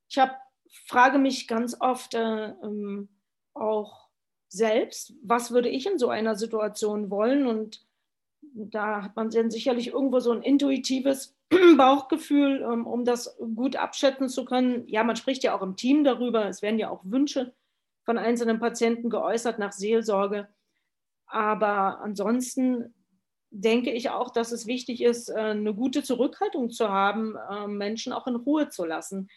Ich 0.09 0.17
hab, 0.17 0.41
frage 0.87 1.19
mich 1.19 1.47
ganz 1.47 1.77
oft 1.79 2.15
äh, 2.15 2.55
ähm, 2.63 3.11
auch 3.61 4.09
selbst, 4.49 5.15
was 5.23 5.51
würde 5.51 5.69
ich 5.69 5.87
in 5.87 5.99
so 5.99 6.09
einer 6.09 6.37
Situation 6.37 7.11
wollen? 7.11 7.47
Und 7.47 7.87
da 8.41 9.03
hat 9.03 9.17
man 9.17 9.31
dann 9.31 9.51
sicherlich 9.51 9.89
irgendwo 9.89 10.21
so 10.21 10.33
ein 10.33 10.43
intuitives 10.43 11.37
Bauchgefühl, 11.77 12.63
ähm, 12.63 12.87
um 12.87 13.05
das 13.05 13.37
gut 13.55 13.77
abschätzen 13.77 14.29
zu 14.29 14.45
können. 14.45 14.87
Ja, 14.89 15.05
man 15.05 15.17
spricht 15.17 15.43
ja 15.43 15.57
auch 15.57 15.63
im 15.63 15.77
Team 15.77 16.05
darüber. 16.05 16.47
Es 16.47 16.63
werden 16.63 16.79
ja 16.79 16.91
auch 16.91 17.01
Wünsche 17.05 17.55
von 18.05 18.19
einzelnen 18.19 18.59
Patienten 18.59 19.11
geäußert 19.11 19.59
nach 19.59 19.73
Seelsorge. 19.73 20.49
Aber 21.27 22.01
ansonsten 22.01 22.95
denke 23.51 23.93
ich 23.93 24.11
auch, 24.11 24.31
dass 24.31 24.53
es 24.53 24.67
wichtig 24.67 25.03
ist, 25.03 25.29
äh, 25.29 25.35
eine 25.35 25.75
gute 25.75 26.03
Zurückhaltung 26.03 26.71
zu 26.71 26.89
haben, 26.89 27.37
ähm, 27.51 27.77
Menschen 27.77 28.13
auch 28.13 28.27
in 28.27 28.37
Ruhe 28.37 28.69
zu 28.69 28.85
lassen. 28.85 29.29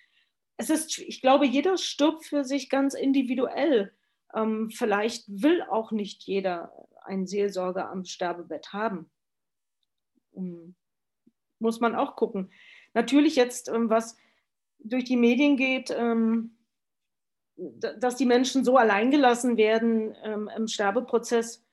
Es 0.58 0.70
ist, 0.70 0.98
ich 1.00 1.22
glaube, 1.22 1.46
jeder 1.46 1.78
stirbt 1.78 2.26
für 2.26 2.44
sich 2.44 2.70
ganz 2.70 2.94
individuell. 2.94 3.94
Ähm, 4.34 4.70
vielleicht 4.72 5.26
will 5.28 5.62
auch 5.64 5.92
nicht 5.92 6.24
jeder 6.24 6.72
einen 7.04 7.28
Seelsorger 7.28 7.90
am 7.90 8.06
Sterbebett 8.06 8.74
haben. 8.74 9.10
Um, 10.32 10.76
muss 11.60 11.80
man 11.80 11.96
auch 11.96 12.16
gucken. 12.16 12.52
Natürlich 12.94 13.36
jetzt, 13.36 13.70
ähm, 13.70 13.90
was 13.90 14.16
durch 14.80 15.04
die 15.04 15.18
Medien 15.18 15.58
geht, 15.58 15.92
ähm, 15.92 16.58
dass 17.56 18.16
die 18.16 18.26
Menschen 18.26 18.66
so 18.66 18.78
alleingelassen 18.78 19.58
werden 19.58 20.16
ähm, 20.24 20.50
im 20.56 20.68
Sterbeprozess. 20.68 21.64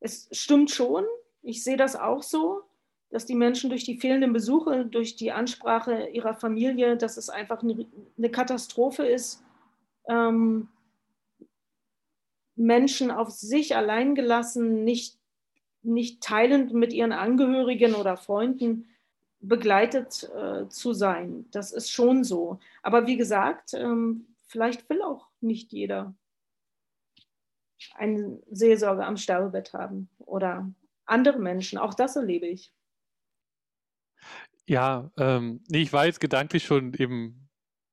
Es 0.00 0.28
stimmt 0.32 0.70
schon. 0.70 1.04
Ich 1.42 1.62
sehe 1.62 1.76
das 1.76 1.94
auch 1.94 2.22
so, 2.22 2.62
dass 3.10 3.26
die 3.26 3.36
Menschen 3.36 3.70
durch 3.70 3.84
die 3.84 3.98
fehlenden 4.00 4.32
Besuche, 4.32 4.86
durch 4.86 5.14
die 5.14 5.30
Ansprache 5.30 6.08
ihrer 6.08 6.34
Familie, 6.34 6.96
dass 6.96 7.16
es 7.16 7.28
einfach 7.28 7.62
eine, 7.62 7.86
eine 8.18 8.30
Katastrophe 8.30 9.06
ist, 9.06 9.44
ähm, 10.08 10.68
Menschen 12.56 13.10
auf 13.10 13.30
sich 13.30 13.76
allein 13.76 14.14
gelassen, 14.14 14.84
nicht, 14.84 15.18
nicht 15.82 16.22
teilend 16.22 16.72
mit 16.72 16.92
ihren 16.92 17.12
Angehörigen 17.12 17.94
oder 17.94 18.16
Freunden 18.16 18.88
begleitet 19.40 20.30
äh, 20.34 20.68
zu 20.68 20.92
sein. 20.92 21.46
Das 21.50 21.72
ist 21.72 21.90
schon 21.90 22.24
so. 22.24 22.58
Aber 22.82 23.06
wie 23.06 23.16
gesagt, 23.16 23.74
ähm, 23.74 24.26
vielleicht 24.46 24.88
will 24.88 25.02
auch 25.02 25.28
nicht 25.40 25.72
jeder 25.72 26.14
eine 27.96 28.40
Seelsorge 28.50 29.04
am 29.04 29.16
Sterbebett 29.16 29.72
haben 29.72 30.08
oder 30.18 30.70
andere 31.04 31.38
Menschen. 31.38 31.78
Auch 31.78 31.94
das 31.94 32.16
erlebe 32.16 32.46
ich. 32.46 32.72
Ja, 34.66 35.10
ähm, 35.18 35.62
nee, 35.68 35.82
ich 35.82 35.92
war 35.92 36.06
jetzt 36.06 36.20
gedanklich 36.20 36.64
schon 36.64 36.94
eben 36.94 37.48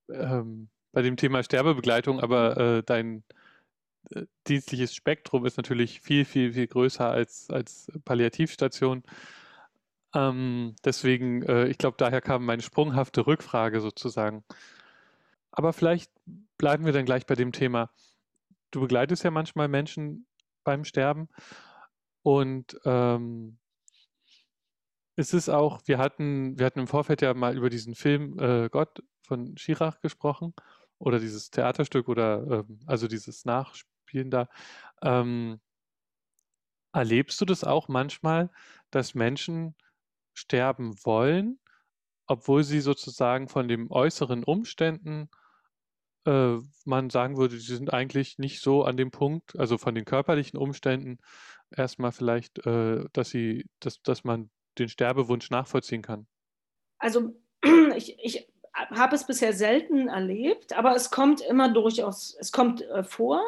ähm, 0.09 0.69
bei 0.93 1.01
dem 1.01 1.17
Thema 1.17 1.43
Sterbebegleitung, 1.43 2.21
aber 2.21 2.57
äh, 2.57 2.83
dein 2.83 3.23
dienstliches 4.47 4.93
Spektrum 4.93 5.45
ist 5.45 5.57
natürlich 5.57 6.01
viel, 6.01 6.25
viel, 6.25 6.53
viel 6.53 6.67
größer 6.67 7.09
als, 7.09 7.49
als 7.49 7.91
Palliativstation. 8.05 9.03
Ähm, 10.13 10.75
deswegen, 10.83 11.43
äh, 11.43 11.67
ich 11.67 11.77
glaube, 11.77 11.97
daher 11.97 12.21
kam 12.21 12.45
meine 12.45 12.61
sprunghafte 12.61 13.25
Rückfrage 13.27 13.79
sozusagen. 13.81 14.43
Aber 15.51 15.73
vielleicht 15.73 16.11
bleiben 16.57 16.85
wir 16.85 16.93
dann 16.93 17.05
gleich 17.05 17.25
bei 17.25 17.35
dem 17.35 17.51
Thema. 17.51 17.91
Du 18.71 18.81
begleitest 18.81 19.23
ja 19.23 19.31
manchmal 19.31 19.67
Menschen 19.67 20.25
beim 20.63 20.85
Sterben 20.85 21.29
und 22.23 22.79
ähm, 22.85 23.57
es 25.15 25.33
ist 25.33 25.49
auch, 25.49 25.81
wir 25.85 25.97
hatten, 25.97 26.57
wir 26.57 26.65
hatten 26.65 26.79
im 26.79 26.87
Vorfeld 26.87 27.21
ja 27.21 27.33
mal 27.33 27.55
über 27.55 27.69
diesen 27.69 27.95
Film 27.95 28.39
äh, 28.39 28.69
Gott 28.69 29.03
von 29.23 29.57
Schirach 29.57 29.99
gesprochen 30.01 30.53
oder 30.99 31.19
dieses 31.19 31.49
Theaterstück 31.49 32.07
oder 32.07 32.65
ähm, 32.69 32.79
also 32.85 33.07
dieses 33.07 33.45
Nachspiel 33.45 33.90
spielen 34.11 34.29
da. 34.29 34.49
Ähm, 35.01 35.61
erlebst 36.93 37.39
du 37.39 37.45
das 37.45 37.63
auch 37.63 37.87
manchmal, 37.87 38.49
dass 38.91 39.15
Menschen 39.15 39.75
sterben 40.33 40.95
wollen, 41.05 41.59
obwohl 42.27 42.63
sie 42.63 42.81
sozusagen 42.81 43.47
von 43.47 43.69
den 43.69 43.89
äußeren 43.89 44.43
Umständen 44.43 45.29
äh, 46.25 46.57
man 46.85 47.09
sagen 47.09 47.37
würde, 47.37 47.57
sie 47.57 47.75
sind 47.75 47.93
eigentlich 47.93 48.37
nicht 48.37 48.59
so 48.59 48.83
an 48.83 48.97
dem 48.97 49.11
Punkt, 49.11 49.57
also 49.57 49.77
von 49.77 49.95
den 49.95 50.05
körperlichen 50.05 50.59
Umständen 50.59 51.17
erstmal 51.75 52.11
vielleicht, 52.11 52.65
äh, 52.65 53.05
dass 53.13 53.29
sie, 53.29 53.65
dass, 53.79 54.01
dass 54.01 54.25
man 54.25 54.51
den 54.77 54.89
Sterbewunsch 54.89 55.49
nachvollziehen 55.49 56.01
kann? 56.01 56.27
Also 56.99 57.33
ich, 57.95 58.19
ich 58.19 58.47
habe 58.73 59.15
es 59.15 59.25
bisher 59.25 59.53
selten 59.53 60.09
erlebt, 60.09 60.73
aber 60.73 60.95
es 60.95 61.11
kommt 61.11 61.41
immer 61.41 61.73
durchaus, 61.73 62.35
es 62.39 62.51
kommt 62.51 62.81
äh, 62.81 63.03
vor 63.03 63.41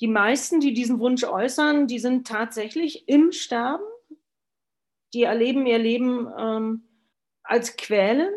die 0.00 0.08
meisten, 0.08 0.60
die 0.60 0.74
diesen 0.74 0.98
Wunsch 0.98 1.24
äußern, 1.24 1.86
die 1.86 1.98
sind 1.98 2.26
tatsächlich 2.26 3.08
im 3.08 3.32
Sterben. 3.32 3.84
Die 5.14 5.22
erleben 5.22 5.66
ihr 5.66 5.78
Leben 5.78 6.28
ähm, 6.38 6.82
als 7.42 7.76
quälend. 7.76 8.30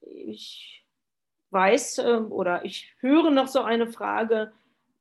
Ich 0.00 0.86
weiß 1.50 1.98
äh, 1.98 2.20
oder 2.30 2.64
ich 2.64 2.94
höre 3.00 3.30
noch 3.30 3.48
so 3.48 3.60
eine 3.60 3.86
Frage 3.86 4.52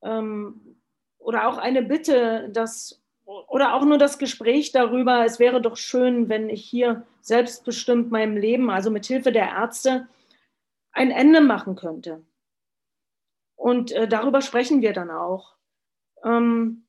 ähm, 0.02 0.78
oder 1.18 1.48
auch 1.48 1.58
eine 1.58 1.82
Bitte, 1.82 2.50
dass 2.52 3.02
oder 3.26 3.74
auch 3.74 3.84
nur 3.84 3.98
das 3.98 4.20
Gespräch 4.20 4.72
darüber, 4.72 5.26
es 5.26 5.40
wäre 5.40 5.60
doch 5.60 5.78
schön, 5.78 6.30
wenn 6.30 6.50
ich 6.50 6.64
hier 6.64 7.08
selbstbestimmt 7.22 8.12
meinem 8.12 8.38
Leben, 8.38 8.70
also 8.70 8.92
mit 8.92 9.06
Hilfe 9.06 9.32
der 9.32 9.50
Ärzte, 9.50 10.08
ein 10.92 11.10
Ende 11.10 11.42
machen 11.42 11.76
könnte. 11.76 12.24
Und 13.56 13.92
äh, 13.92 14.08
darüber 14.08 14.42
sprechen 14.42 14.82
wir 14.82 14.94
dann 14.94 15.10
auch. 15.10 15.56
Ähm, 16.26 16.86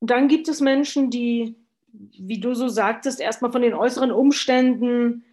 dann 0.00 0.28
gibt 0.28 0.48
es 0.48 0.60
Menschen, 0.60 1.10
die, 1.10 1.54
wie 1.92 2.40
du 2.40 2.54
so 2.54 2.68
sagtest, 2.68 3.20
erstmal 3.20 3.52
von 3.52 3.62
den 3.62 3.74
äußeren 3.74 4.10
Umständen, 4.10 5.24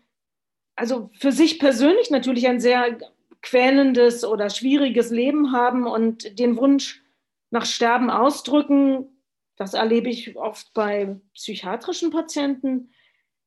also 0.76 1.10
für 1.14 1.32
sich 1.32 1.60
persönlich 1.60 2.12
natürlich 2.12 2.48
ein 2.48 2.60
sehr 2.60 2.98
quälendes 3.42 4.24
oder 4.24 4.50
schwieriges 4.50 5.10
Leben 5.10 5.52
haben 5.52 5.88
und 5.88 6.40
den 6.40 6.58
Wunsch 6.58 7.02
nach 7.50 7.66
Sterben 7.66 8.10
ausdrücken. 8.10 9.08
Das 9.56 9.74
erlebe 9.74 10.10
ich 10.10 10.38
oft 10.38 10.74
bei 10.74 11.20
psychiatrischen 11.34 12.12
Patienten, 12.12 12.92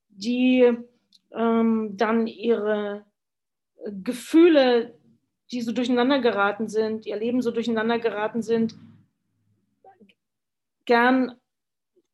die 0.08 0.76
ähm, 1.32 1.96
dann 1.96 2.26
ihre 2.26 3.04
Gefühle, 3.86 4.98
die 5.50 5.60
so 5.60 5.72
durcheinander 5.72 6.20
geraten 6.20 6.68
sind, 6.68 7.06
ihr 7.06 7.16
Leben 7.16 7.42
so 7.42 7.50
durcheinander 7.50 7.98
geraten 7.98 8.42
sind, 8.42 8.76
gern 10.84 11.34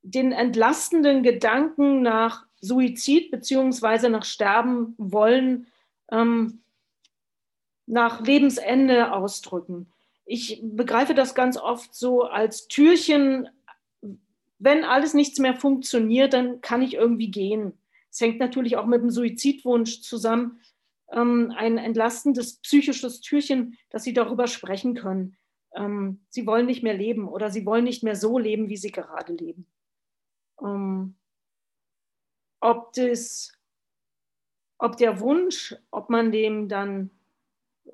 den 0.02 0.32
entlastenden 0.32 1.22
Gedanken 1.22 2.02
nach 2.02 2.46
Suizid 2.60 3.30
beziehungsweise 3.30 4.10
nach 4.10 4.24
Sterben 4.24 4.94
wollen, 4.98 5.66
ähm, 6.10 6.62
nach 7.86 8.20
Lebensende 8.20 9.12
ausdrücken. 9.12 9.90
Ich 10.24 10.60
begreife 10.62 11.14
das 11.14 11.34
ganz 11.34 11.56
oft 11.56 11.94
so 11.94 12.22
als 12.22 12.68
Türchen, 12.68 13.48
wenn 14.58 14.84
alles 14.84 15.14
nichts 15.14 15.38
mehr 15.38 15.54
funktioniert, 15.54 16.34
dann 16.34 16.60
kann 16.60 16.82
ich 16.82 16.94
irgendwie 16.94 17.30
gehen. 17.30 17.72
Es 18.10 18.20
hängt 18.20 18.38
natürlich 18.38 18.76
auch 18.76 18.86
mit 18.86 19.02
dem 19.02 19.10
Suizidwunsch 19.10 20.02
zusammen, 20.02 20.60
ähm, 21.12 21.52
ein 21.56 21.78
entlastendes 21.78 22.58
psychisches 22.58 23.20
Türchen, 23.20 23.76
dass 23.88 24.04
Sie 24.04 24.12
darüber 24.12 24.46
sprechen 24.46 24.94
können 24.94 25.36
ähm, 25.74 26.20
sie 26.28 26.46
wollen 26.46 26.66
nicht 26.66 26.82
mehr 26.82 26.94
leben 26.94 27.28
oder 27.28 27.50
sie 27.50 27.64
wollen 27.66 27.84
nicht 27.84 28.02
mehr 28.02 28.16
so 28.16 28.38
leben, 28.38 28.68
wie 28.68 28.76
sie 28.76 28.90
gerade 28.90 29.32
leben. 29.32 29.66
Ähm, 30.60 31.14
ob, 32.60 32.92
das, 32.92 33.52
ob 34.78 34.96
der 34.96 35.20
Wunsch, 35.20 35.76
ob 35.90 36.10
man 36.10 36.32
dem 36.32 36.68
dann 36.68 37.10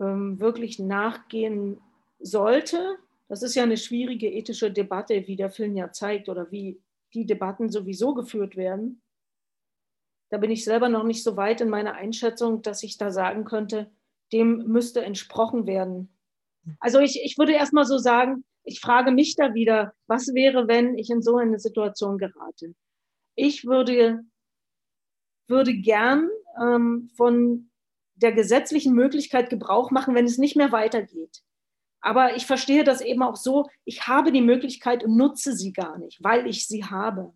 ähm, 0.01 0.41
wirklich 0.41 0.79
nachgehen 0.79 1.81
sollte, 2.19 2.99
das 3.29 3.43
ist 3.43 3.55
ja 3.55 3.65
eine 3.65 3.77
schwierige 3.77 4.31
ethische 4.31 4.71
Debatte, 4.71 5.27
wie 5.27 5.37
der 5.37 5.51
Film 5.51 5.77
ja 5.77 5.91
zeigt 5.91 6.29
oder 6.29 6.51
wie 6.51 6.81
die 7.13 7.27
Debatten 7.27 7.71
sowieso 7.71 8.15
geführt 8.15 8.57
werden. 8.57 9.03
Da 10.29 10.39
bin 10.39 10.51
ich 10.51 10.65
selber 10.65 10.89
noch 10.89 11.05
nicht 11.05 11.23
so 11.23 11.37
weit 11.37 11.61
in 11.61 11.69
meiner 11.69 11.95
Einschätzung, 11.95 12.63
dass 12.63 12.83
ich 12.83 12.99
da 12.99 13.11
sagen 13.11 13.45
könnte, 13.45 13.91
dem 14.33 14.67
müsste 14.67 15.05
entsprochen 15.05 15.67
werden. 15.67 16.09
Also 16.81 17.01
ich, 17.01 17.21
ich 17.23 17.39
würde 17.39 17.53
erstmal 17.53 17.85
so 17.85 17.99
sagen, 17.99 18.45
ich 18.65 18.81
frage 18.81 19.13
mich 19.13 19.37
da 19.37 19.55
wieder, 19.55 19.93
was 20.07 20.35
wäre, 20.35 20.69
wenn 20.69 20.99
ich 20.99 21.11
in 21.11 21.23
so 21.23 21.37
eine 21.37 21.59
Situation 21.59 22.19
gerate? 22.19 22.75
Ich 23.37 23.65
würde 23.65 24.25
würde 25.49 25.75
gern 25.75 26.29
ähm, 26.61 27.11
von 27.17 27.71
der 28.15 28.33
gesetzlichen 28.33 28.95
Möglichkeit 28.95 29.51
Gebrauch 29.51 29.91
machen, 29.91 30.15
wenn 30.15 30.25
es 30.25 30.39
nicht 30.39 30.57
mehr 30.57 30.73
weitergeht. 30.73 31.43
Aber 32.01 32.37
ich 32.37 32.47
verstehe 32.47 32.85
das 32.85 33.01
eben 33.01 33.23
auch 33.23 33.37
so, 33.37 33.69
ich 33.85 34.07
habe 34.07 34.33
die 34.33 34.43
Möglichkeit 34.43 35.05
und 35.05 35.17
nutze 35.17 35.55
sie 35.55 35.73
gar 35.73 35.99
nicht, 35.99 36.23
weil 36.23 36.47
ich 36.47 36.67
sie 36.67 36.85
habe. 36.85 37.33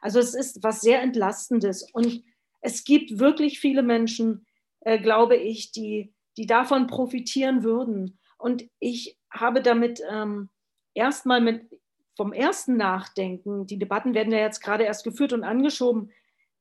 Also 0.00 0.18
es 0.18 0.34
ist 0.34 0.62
was 0.62 0.80
sehr 0.80 1.02
Entlastendes. 1.02 1.90
Und 1.92 2.22
es 2.60 2.84
gibt 2.84 3.18
wirklich 3.18 3.58
viele 3.58 3.82
Menschen, 3.82 4.46
äh, 4.80 4.98
glaube 4.98 5.36
ich, 5.36 5.72
die, 5.72 6.14
die 6.36 6.46
davon 6.46 6.86
profitieren 6.86 7.64
würden. 7.64 8.18
Und 8.44 8.68
ich 8.78 9.16
habe 9.30 9.62
damit 9.62 10.02
ähm, 10.06 10.50
erstmal 10.92 11.40
mit 11.40 11.66
vom 12.14 12.34
ersten 12.34 12.76
Nachdenken, 12.76 13.66
die 13.66 13.78
Debatten 13.78 14.12
werden 14.12 14.34
ja 14.34 14.40
jetzt 14.40 14.60
gerade 14.60 14.84
erst 14.84 15.02
geführt 15.02 15.32
und 15.32 15.44
angeschoben, 15.44 16.12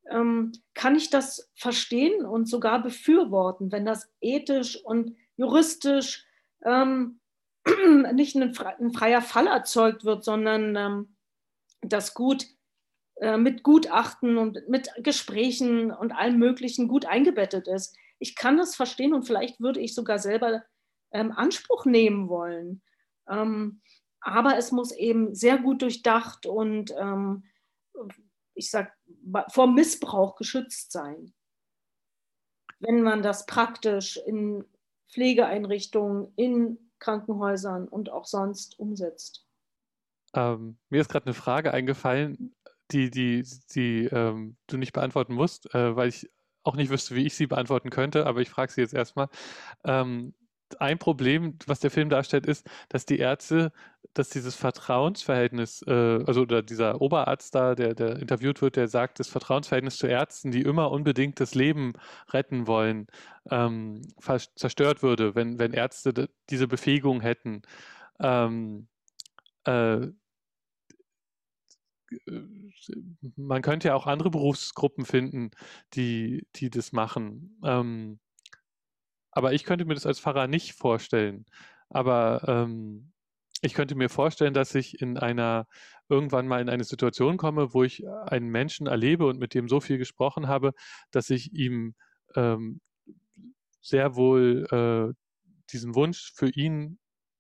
ähm, 0.10 0.54
kann 0.76 0.96
ich 0.96 1.10
das 1.10 1.52
verstehen 1.56 2.26
und 2.26 2.48
sogar 2.48 2.82
befürworten, 2.82 3.74
wenn 3.74 3.84
das 3.84 4.10
ethisch 4.22 4.82
und 4.82 5.18
juristisch 5.36 6.26
ähm, 6.64 7.20
nicht 8.14 8.38
ein, 8.38 8.54
freier 8.54 9.22
Fall 9.22 9.48
erzeugt 9.48 10.06
wird, 10.06 10.24
sondern 10.24 10.78
ähm, 10.78 11.18
das 11.82 12.14
gut 12.14 12.46
äh, 13.16 13.36
mit 13.36 13.62
Gutachten 13.62 14.38
und 14.38 14.70
mit 14.70 14.90
Gesprächen 15.04 15.92
und 15.92 16.14
allem 16.14 16.40
Möglichen 16.40 16.88
gut 16.88 17.06
eingebettet 17.06 17.68
ist. 17.68 17.94
Ich 18.20 18.38
kann 18.38 18.56
das 18.56 18.74
verstehen 18.74 19.14
und 19.14 19.24
vielleicht 19.24 19.60
würde 19.60 19.82
ich 19.82 19.94
sogar 19.94 20.18
selber 20.18 20.64
ähm, 21.14 21.32
Anspruch 21.32 21.86
nehmen 21.86 22.30
wollen. 22.30 22.82
Ähm, 23.28 23.82
aber 24.20 24.58
es 24.58 24.72
muss 24.72 24.92
eben 24.92 25.36
sehr 25.36 25.58
gut 25.58 25.82
durchdacht 25.82 26.46
und 26.46 26.94
ähm, 26.98 27.44
ich 28.56 28.70
sage, 28.70 28.92
vor 29.50 29.68
Missbrauch 29.68 30.36
geschützt 30.36 30.92
sein. 30.92 31.34
Wenn 32.80 33.02
man 33.02 33.22
das 33.22 33.46
praktisch 33.46 34.18
in 34.18 34.66
Pflegeeinrichtungen, 35.10 36.34
in 36.36 36.92
Krankenhäusern 37.00 37.88
und 37.88 38.10
auch 38.10 38.26
sonst 38.26 38.80
umsetzt. 38.80 39.46
Ähm, 40.34 40.78
mir 40.90 41.02
ist 41.02 41.10
gerade 41.10 41.28
eine 41.28 41.34
Frage 41.34 41.74
eingefallen, 41.74 42.56
die, 42.92 43.12
die, 43.12 43.44
die 43.76 44.06
ähm, 44.06 44.58
du 44.68 44.78
nicht 44.78 44.94
beantworten 44.94 45.34
musst, 45.34 45.74
äh, 45.76 45.96
weil 45.96 46.10
ich 46.10 46.32
auch 46.64 46.76
nicht 46.76 46.90
wüsste, 46.90 47.16
wie 47.16 47.26
ich 47.26 47.36
sie 47.36 47.48
beantworten 47.48 47.90
könnte, 47.90 48.26
aber 48.26 48.40
ich 48.40 48.50
frage 48.50 48.72
sie 48.72 48.82
jetzt 48.82 48.94
erstmal. 48.94 49.28
Ähm, 49.84 50.34
ein 50.82 51.00
Problem, 51.00 51.58
was 51.68 51.80
der 51.80 51.92
Film 51.92 52.10
darstellt, 52.10 52.46
ist, 52.46 52.70
dass 52.90 53.06
die 53.06 53.20
Ärzte, 53.20 53.72
dass 54.14 54.30
dieses 54.30 54.56
Vertrauensverhältnis, 54.56 55.84
äh, 55.88 55.92
also 56.26 56.42
oder 56.42 56.62
dieser 56.62 57.02
Oberarzt 57.02 57.56
da, 57.56 57.76
der, 57.76 57.94
der 57.96 58.20
interviewt 58.20 58.62
wird, 58.62 58.76
der 58.76 58.88
sagt, 58.88 59.20
das 59.20 59.28
Vertrauensverhältnis 59.28 59.98
zu 59.98 60.08
Ärzten, 60.08 60.52
die 60.52 60.62
immer 60.62 60.92
unbedingt 60.92 61.40
das 61.40 61.56
Leben 61.56 61.94
retten 62.32 62.68
wollen, 62.68 63.08
ähm, 63.50 64.02
zerstört 64.56 65.04
würde, 65.04 65.36
wenn, 65.36 65.60
wenn 65.60 65.74
Ärzte 65.74 66.30
diese 66.50 66.68
Befähigung 66.68 67.22
hätten. 67.22 67.62
Ähm, 68.20 68.88
äh, 69.66 70.08
man 73.36 73.62
könnte 73.62 73.90
ja 73.90 73.96
auch 73.96 74.08
andere 74.08 74.30
Berufsgruppen 74.30 75.06
finden, 75.06 75.52
die, 75.94 76.46
die 76.56 76.70
das 76.70 76.92
machen. 76.92 77.60
Ähm, 77.64 78.20
aber 79.34 79.54
ich 79.54 79.64
könnte 79.64 79.86
mir 79.86 79.96
das 79.96 80.06
als 80.06 80.20
Pfarrer 80.20 80.48
nicht 80.48 80.74
vorstellen. 80.74 81.46
Aber 81.90 82.44
ähm, 82.48 83.12
ich 83.62 83.74
könnte 83.74 83.96
mir 83.96 84.10
vorstellen, 84.10 84.54
dass 84.54 84.76
ich 84.76 85.02
in 85.02 85.18
einer 85.18 85.68
irgendwann 86.10 86.48
mal 86.48 86.62
in 86.62 86.70
eine 86.70 86.84
Situation 86.84 87.38
komme, 87.38 87.74
wo 87.74 87.84
ich 87.84 88.08
einen 88.08 88.50
Menschen 88.50 88.88
erlebe 88.88 89.26
und 89.26 89.40
mit 89.40 89.54
dem 89.54 89.70
so 89.70 89.80
viel 89.80 89.98
gesprochen 89.98 90.48
habe, 90.48 90.74
dass 91.12 91.30
ich 91.30 91.54
ihm 91.54 91.96
ähm, 92.36 92.82
sehr 93.82 94.16
wohl 94.16 94.68
äh, 94.72 95.14
diesen 95.72 95.96
Wunsch 95.96 96.34
für 96.36 96.50
ihn 96.50 97.00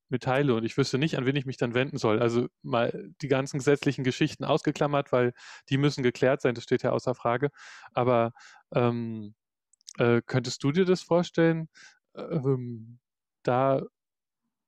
mitteile 0.09 0.53
und 0.55 0.63
ich 0.63 0.77
wüsste 0.77 0.97
nicht, 0.97 1.17
an 1.17 1.25
wen 1.25 1.35
ich 1.35 1.45
mich 1.45 1.57
dann 1.57 1.73
wenden 1.73 1.97
soll. 1.97 2.21
Also 2.21 2.47
mal 2.61 3.09
die 3.21 3.27
ganzen 3.27 3.57
gesetzlichen 3.57 4.03
Geschichten 4.03 4.45
ausgeklammert, 4.45 5.11
weil 5.11 5.33
die 5.69 5.77
müssen 5.77 6.03
geklärt 6.03 6.41
sein, 6.41 6.55
das 6.55 6.63
steht 6.63 6.83
ja 6.83 6.91
außer 6.91 7.15
Frage. 7.15 7.49
Aber 7.93 8.31
ähm, 8.73 9.35
äh, 9.97 10.21
könntest 10.25 10.63
du 10.63 10.71
dir 10.71 10.85
das 10.85 11.01
vorstellen, 11.01 11.69
ähm, 12.15 12.99
da 13.43 13.81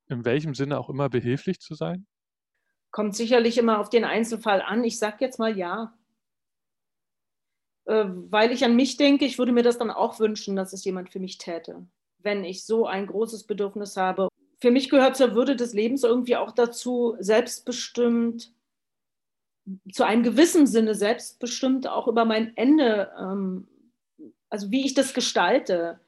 in 0.08 0.26
welchem 0.26 0.54
Sinne 0.54 0.80
auch 0.80 0.90
immer 0.90 1.10
behilflich 1.10 1.60
zu 1.60 1.74
sein? 1.74 2.06
Kommt 2.92 3.16
sicherlich 3.16 3.58
immer 3.58 3.80
auf 3.80 3.90
den 3.90 4.06
Einzelfall 4.06 4.62
an. 4.62 4.84
Ich 4.84 5.00
sage 5.00 5.18
jetzt 5.20 5.40
mal 5.40 5.58
ja. 5.58 5.98
Äh, 7.86 8.06
weil 8.08 8.52
ich 8.52 8.64
an 8.64 8.76
mich 8.76 8.98
denke, 8.98 9.26
ich 9.26 9.38
würde 9.38 9.52
mir 9.52 9.64
das 9.64 9.78
dann 9.78 9.92
auch 9.92 10.20
wünschen, 10.20 10.56
dass 10.56 10.74
es 10.74 10.86
jemand 10.86 11.12
für 11.12 11.20
mich 11.20 11.38
täte, 11.38 11.86
wenn 12.20 12.44
ich 12.44 12.66
so 12.66 12.86
ein 12.86 13.08
großes 13.08 13.46
Bedürfnis 13.46 13.98
habe. 13.98 14.30
Für 14.60 14.72
mich 14.72 14.90
gehört 14.90 15.18
zur 15.18 15.36
Würde 15.36 15.56
des 15.56 15.74
Lebens 15.74 16.04
irgendwie 16.04 16.38
auch 16.38 16.52
dazu, 16.52 17.16
selbstbestimmt, 17.20 18.54
zu 19.92 20.04
einem 20.06 20.24
gewissen 20.24 20.68
Sinne 20.68 20.96
selbstbestimmt 20.96 21.88
auch 21.88 22.08
über 22.08 22.26
mein 22.26 22.56
Ende 22.56 23.12
ähm, 23.20 23.68
also 24.50 24.72
wie 24.72 24.86
ich 24.86 24.94
das 24.94 25.14
gestalte, 25.14 26.00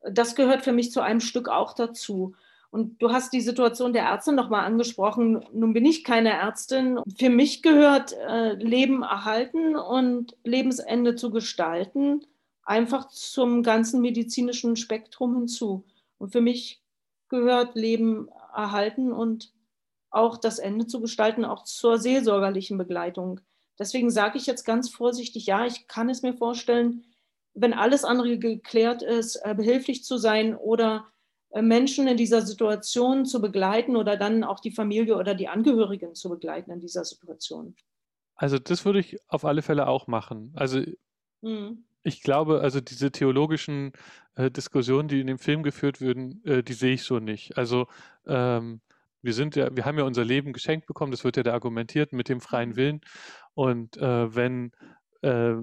das 0.00 0.34
gehört 0.34 0.62
für 0.62 0.72
mich 0.72 0.90
zu 0.90 1.00
einem 1.00 1.20
Stück 1.20 1.48
auch 1.48 1.74
dazu. 1.74 2.34
Und 2.70 3.02
du 3.02 3.12
hast 3.12 3.32
die 3.32 3.42
Situation 3.42 3.92
der 3.92 4.04
Ärzte 4.04 4.32
nochmal 4.32 4.64
angesprochen. 4.64 5.44
Nun 5.52 5.74
bin 5.74 5.84
ich 5.84 6.04
keine 6.04 6.30
Ärztin. 6.30 6.98
Für 7.18 7.28
mich 7.28 7.62
gehört 7.62 8.12
äh, 8.14 8.54
Leben 8.54 9.02
erhalten 9.02 9.76
und 9.76 10.36
Lebensende 10.42 11.14
zu 11.14 11.30
gestalten 11.30 12.26
einfach 12.64 13.08
zum 13.08 13.62
ganzen 13.62 14.00
medizinischen 14.00 14.76
Spektrum 14.76 15.34
hinzu. 15.34 15.84
Und 16.18 16.32
für 16.32 16.40
mich 16.40 16.82
gehört 17.28 17.74
Leben 17.74 18.28
erhalten 18.54 19.12
und 19.12 19.52
auch 20.10 20.36
das 20.36 20.58
Ende 20.58 20.86
zu 20.86 21.00
gestalten, 21.00 21.44
auch 21.44 21.64
zur 21.64 21.98
seelsorgerlichen 21.98 22.78
Begleitung. 22.78 23.40
Deswegen 23.78 24.10
sage 24.10 24.36
ich 24.38 24.46
jetzt 24.46 24.64
ganz 24.64 24.90
vorsichtig, 24.90 25.46
ja, 25.46 25.64
ich 25.64 25.88
kann 25.88 26.10
es 26.10 26.22
mir 26.22 26.34
vorstellen, 26.34 27.04
wenn 27.54 27.72
alles 27.72 28.04
andere 28.04 28.38
geklärt 28.38 29.02
ist, 29.02 29.36
äh, 29.36 29.54
behilflich 29.54 30.04
zu 30.04 30.16
sein 30.16 30.56
oder 30.56 31.06
äh, 31.50 31.62
Menschen 31.62 32.08
in 32.08 32.16
dieser 32.16 32.42
Situation 32.42 33.26
zu 33.26 33.40
begleiten 33.40 33.96
oder 33.96 34.16
dann 34.16 34.44
auch 34.44 34.60
die 34.60 34.70
Familie 34.70 35.16
oder 35.16 35.34
die 35.34 35.48
Angehörigen 35.48 36.14
zu 36.14 36.30
begleiten 36.30 36.70
in 36.70 36.80
dieser 36.80 37.04
Situation. 37.04 37.74
Also 38.34 38.58
das 38.58 38.84
würde 38.84 39.00
ich 39.00 39.18
auf 39.28 39.44
alle 39.44 39.62
Fälle 39.62 39.86
auch 39.86 40.06
machen. 40.06 40.52
Also 40.56 40.80
mhm. 41.42 41.84
ich 42.02 42.22
glaube, 42.22 42.60
also 42.60 42.80
diese 42.80 43.12
theologischen 43.12 43.92
äh, 44.34 44.50
Diskussionen, 44.50 45.08
die 45.08 45.20
in 45.20 45.26
dem 45.26 45.38
Film 45.38 45.62
geführt 45.62 46.00
würden, 46.00 46.42
äh, 46.44 46.62
die 46.62 46.72
sehe 46.72 46.94
ich 46.94 47.04
so 47.04 47.18
nicht. 47.18 47.58
Also 47.58 47.86
ähm, 48.26 48.80
wir 49.20 49.34
sind 49.34 49.54
ja, 49.54 49.68
wir 49.76 49.84
haben 49.84 49.98
ja 49.98 50.04
unser 50.04 50.24
Leben 50.24 50.52
geschenkt 50.52 50.86
bekommen, 50.86 51.12
das 51.12 51.22
wird 51.22 51.36
ja 51.36 51.42
da 51.42 51.52
argumentiert 51.52 52.12
mit 52.12 52.28
dem 52.28 52.40
freien 52.40 52.70
mhm. 52.70 52.76
Willen. 52.76 53.00
Und 53.54 53.98
äh, 53.98 54.34
wenn 54.34 54.72
äh, 55.20 55.56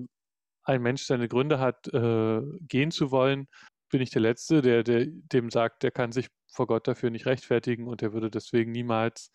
ein 0.64 0.82
Mensch 0.82 1.04
seine 1.04 1.28
Gründe 1.28 1.60
hat, 1.60 1.88
äh, 1.94 2.42
gehen 2.68 2.92
zu 2.92 3.12
wollen, 3.12 3.48
bin 3.90 4.02
ich 4.02 4.12
der 4.12 4.22
Letzte, 4.22 4.62
der, 4.62 4.84
der 4.84 5.06
dem 5.08 5.50
sagt, 5.50 5.84
der 5.84 5.92
kann 5.92 6.12
sich 6.12 6.28
vor 6.52 6.68
Gott 6.68 6.88
dafür 6.88 7.10
nicht 7.10 7.26
rechtfertigen 7.26 7.88
und 7.88 8.02
er 8.02 8.14
würde 8.14 8.30
deswegen 8.30 8.72
niemals 8.72 9.32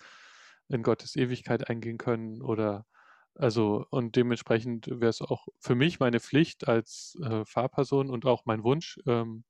in 0.68 0.82
Gottes 0.82 1.16
Ewigkeit 1.16 1.68
eingehen 1.68 1.98
können 1.98 2.42
oder 2.42 2.86
also 3.36 3.84
und 3.90 4.14
dementsprechend 4.14 4.86
wäre 4.88 5.10
es 5.10 5.20
auch 5.20 5.46
für 5.58 5.74
mich 5.74 5.98
meine 5.98 6.20
Pflicht 6.20 6.68
als 6.68 7.18
äh, 7.22 7.44
Fahrperson 7.44 8.08
und 8.08 8.26
auch 8.26 8.44
mein 8.44 8.62
Wunsch, 8.62 9.00
ähm, 9.06 9.44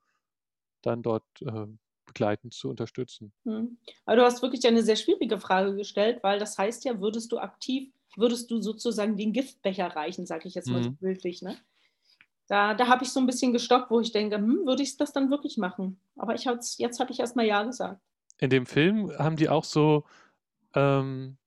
dann 0.82 1.02
dort 1.02 1.24
äh, 1.42 1.66
begleitend 2.06 2.54
zu 2.54 2.70
unterstützen. 2.70 3.32
Hm. 3.44 3.78
Aber 4.04 4.16
du 4.16 4.22
hast 4.22 4.42
wirklich 4.42 4.66
eine 4.66 4.82
sehr 4.82 4.96
schwierige 4.96 5.38
Frage 5.38 5.74
gestellt, 5.76 6.22
weil 6.22 6.38
das 6.38 6.56
heißt 6.56 6.84
ja, 6.84 7.00
würdest 7.00 7.30
du 7.32 7.38
aktiv, 7.38 7.92
würdest 8.16 8.50
du 8.50 8.60
sozusagen 8.60 9.16
den 9.16 9.32
Giftbecher 9.32 9.88
reichen, 9.88 10.26
sage 10.26 10.48
ich 10.48 10.54
jetzt 10.54 10.68
mal 10.68 10.80
mhm. 10.80 10.84
so 10.84 10.90
bildlich, 10.92 11.42
ne? 11.42 11.56
Da, 12.46 12.74
da 12.74 12.88
habe 12.88 13.04
ich 13.04 13.10
so 13.10 13.20
ein 13.20 13.26
bisschen 13.26 13.52
gestockt, 13.52 13.90
wo 13.90 14.00
ich 14.00 14.12
denke, 14.12 14.36
hm, 14.36 14.66
würde 14.66 14.82
ich 14.82 14.96
das 14.98 15.12
dann 15.12 15.30
wirklich 15.30 15.56
machen? 15.56 15.98
Aber 16.16 16.34
ich 16.34 16.44
jetzt 16.44 17.00
habe 17.00 17.10
ich 17.10 17.20
erstmal 17.20 17.46
Ja 17.46 17.62
gesagt. 17.62 18.00
In 18.38 18.50
dem 18.50 18.66
Film 18.66 19.10
haben 19.18 19.36
die 19.36 19.48
auch 19.48 19.64
so, 19.64 20.04
ähm, 20.74 21.38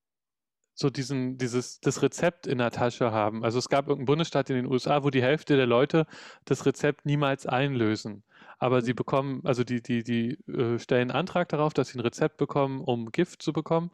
so 0.74 0.90
diesen, 0.90 1.38
dieses, 1.38 1.80
das 1.80 2.02
Rezept 2.02 2.46
in 2.46 2.58
der 2.58 2.70
Tasche 2.70 3.12
haben. 3.12 3.44
Also 3.44 3.58
es 3.58 3.68
gab 3.68 3.86
irgendeinen 3.86 4.06
Bundesstaat 4.06 4.50
in 4.50 4.56
den 4.56 4.66
USA, 4.66 5.04
wo 5.04 5.10
die 5.10 5.22
Hälfte 5.22 5.56
der 5.56 5.66
Leute 5.66 6.06
das 6.44 6.66
Rezept 6.66 7.06
niemals 7.06 7.46
einlösen 7.46 8.24
aber 8.58 8.82
sie 8.82 8.94
bekommen, 8.94 9.42
also 9.44 9.64
die, 9.64 9.82
die, 9.82 10.02
die 10.02 10.32
äh, 10.50 10.78
stellen 10.78 11.10
einen 11.10 11.18
Antrag 11.18 11.48
darauf, 11.48 11.74
dass 11.74 11.88
sie 11.88 11.98
ein 11.98 12.00
Rezept 12.02 12.36
bekommen, 12.38 12.80
um 12.80 13.12
Gift 13.12 13.42
zu 13.42 13.52
bekommen. 13.52 13.90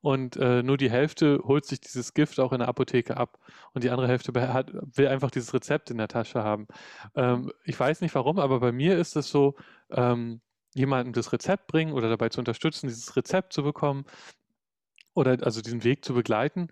Und 0.00 0.36
äh, 0.36 0.62
nur 0.62 0.76
die 0.76 0.90
Hälfte 0.90 1.40
holt 1.44 1.64
sich 1.66 1.80
dieses 1.80 2.14
Gift 2.14 2.40
auch 2.40 2.52
in 2.52 2.58
der 2.60 2.68
Apotheke 2.68 3.16
ab. 3.16 3.38
Und 3.74 3.84
die 3.84 3.90
andere 3.90 4.08
Hälfte 4.08 4.32
hat, 4.52 4.72
will 4.72 5.08
einfach 5.08 5.30
dieses 5.30 5.54
Rezept 5.54 5.90
in 5.90 5.98
der 5.98 6.08
Tasche 6.08 6.42
haben. 6.42 6.66
Ähm, 7.14 7.52
ich 7.64 7.78
weiß 7.78 8.00
nicht 8.00 8.14
warum, 8.14 8.38
aber 8.38 8.60
bei 8.60 8.72
mir 8.72 8.98
ist 8.98 9.16
es 9.16 9.28
so, 9.30 9.54
ähm, 9.90 10.40
jemandem 10.74 11.12
das 11.12 11.32
Rezept 11.32 11.66
bringen 11.68 11.92
oder 11.92 12.08
dabei 12.08 12.28
zu 12.28 12.40
unterstützen, 12.40 12.88
dieses 12.88 13.16
Rezept 13.16 13.52
zu 13.52 13.62
bekommen 13.62 14.04
oder 15.14 15.36
also 15.42 15.60
diesen 15.62 15.84
Weg 15.84 16.04
zu 16.04 16.14
begleiten. 16.14 16.68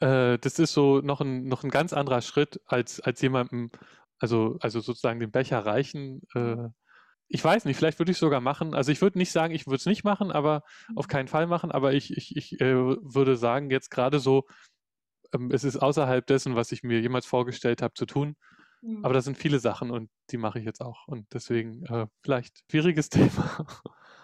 Äh, 0.00 0.38
das 0.38 0.58
ist 0.58 0.72
so 0.72 1.00
noch 1.00 1.20
ein, 1.20 1.44
noch 1.48 1.64
ein 1.64 1.70
ganz 1.70 1.92
anderer 1.92 2.22
Schritt, 2.22 2.60
als, 2.66 3.00
als 3.00 3.20
jemandem 3.22 3.70
Also, 4.18 4.56
also 4.60 4.80
sozusagen 4.80 5.20
den 5.20 5.30
Becher 5.30 5.60
reichen. 5.66 6.22
Äh, 6.34 6.68
ich 7.28 7.42
weiß 7.42 7.64
nicht, 7.64 7.76
vielleicht 7.76 7.98
würde 7.98 8.12
ich 8.12 8.16
es 8.16 8.20
sogar 8.20 8.40
machen. 8.40 8.74
Also 8.74 8.92
ich 8.92 9.02
würde 9.02 9.18
nicht 9.18 9.32
sagen, 9.32 9.54
ich 9.54 9.66
würde 9.66 9.76
es 9.76 9.86
nicht 9.86 10.04
machen, 10.04 10.30
aber 10.30 10.62
auf 10.94 11.08
keinen 11.08 11.28
Fall 11.28 11.46
machen. 11.46 11.72
Aber 11.72 11.92
ich, 11.92 12.16
ich, 12.16 12.36
ich 12.36 12.60
äh, 12.60 12.74
würde 12.74 13.36
sagen, 13.36 13.70
jetzt 13.70 13.90
gerade 13.90 14.20
so, 14.20 14.44
ähm, 15.34 15.50
es 15.50 15.64
ist 15.64 15.76
außerhalb 15.76 16.26
dessen, 16.26 16.54
was 16.54 16.72
ich 16.72 16.82
mir 16.82 17.00
jemals 17.00 17.26
vorgestellt 17.26 17.82
habe 17.82 17.94
zu 17.94 18.06
tun. 18.06 18.36
Mhm. 18.82 19.04
Aber 19.04 19.14
das 19.14 19.24
sind 19.24 19.36
viele 19.36 19.58
Sachen 19.58 19.90
und 19.90 20.10
die 20.30 20.36
mache 20.36 20.58
ich 20.58 20.64
jetzt 20.64 20.80
auch. 20.80 21.08
Und 21.08 21.26
deswegen 21.32 21.84
äh, 21.86 22.06
vielleicht 22.22 22.62
schwieriges 22.70 23.08
Thema. 23.10 23.66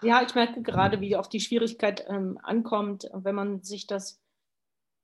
Ja, 0.01 0.21
ich 0.21 0.35
merke 0.35 0.61
gerade, 0.61 1.01
wie 1.01 1.15
auch 1.15 1.27
die 1.27 1.39
Schwierigkeit 1.39 2.05
ähm, 2.07 2.39
ankommt, 2.41 3.09
wenn 3.13 3.35
man 3.35 3.63
sich 3.63 3.87
das, 3.87 4.21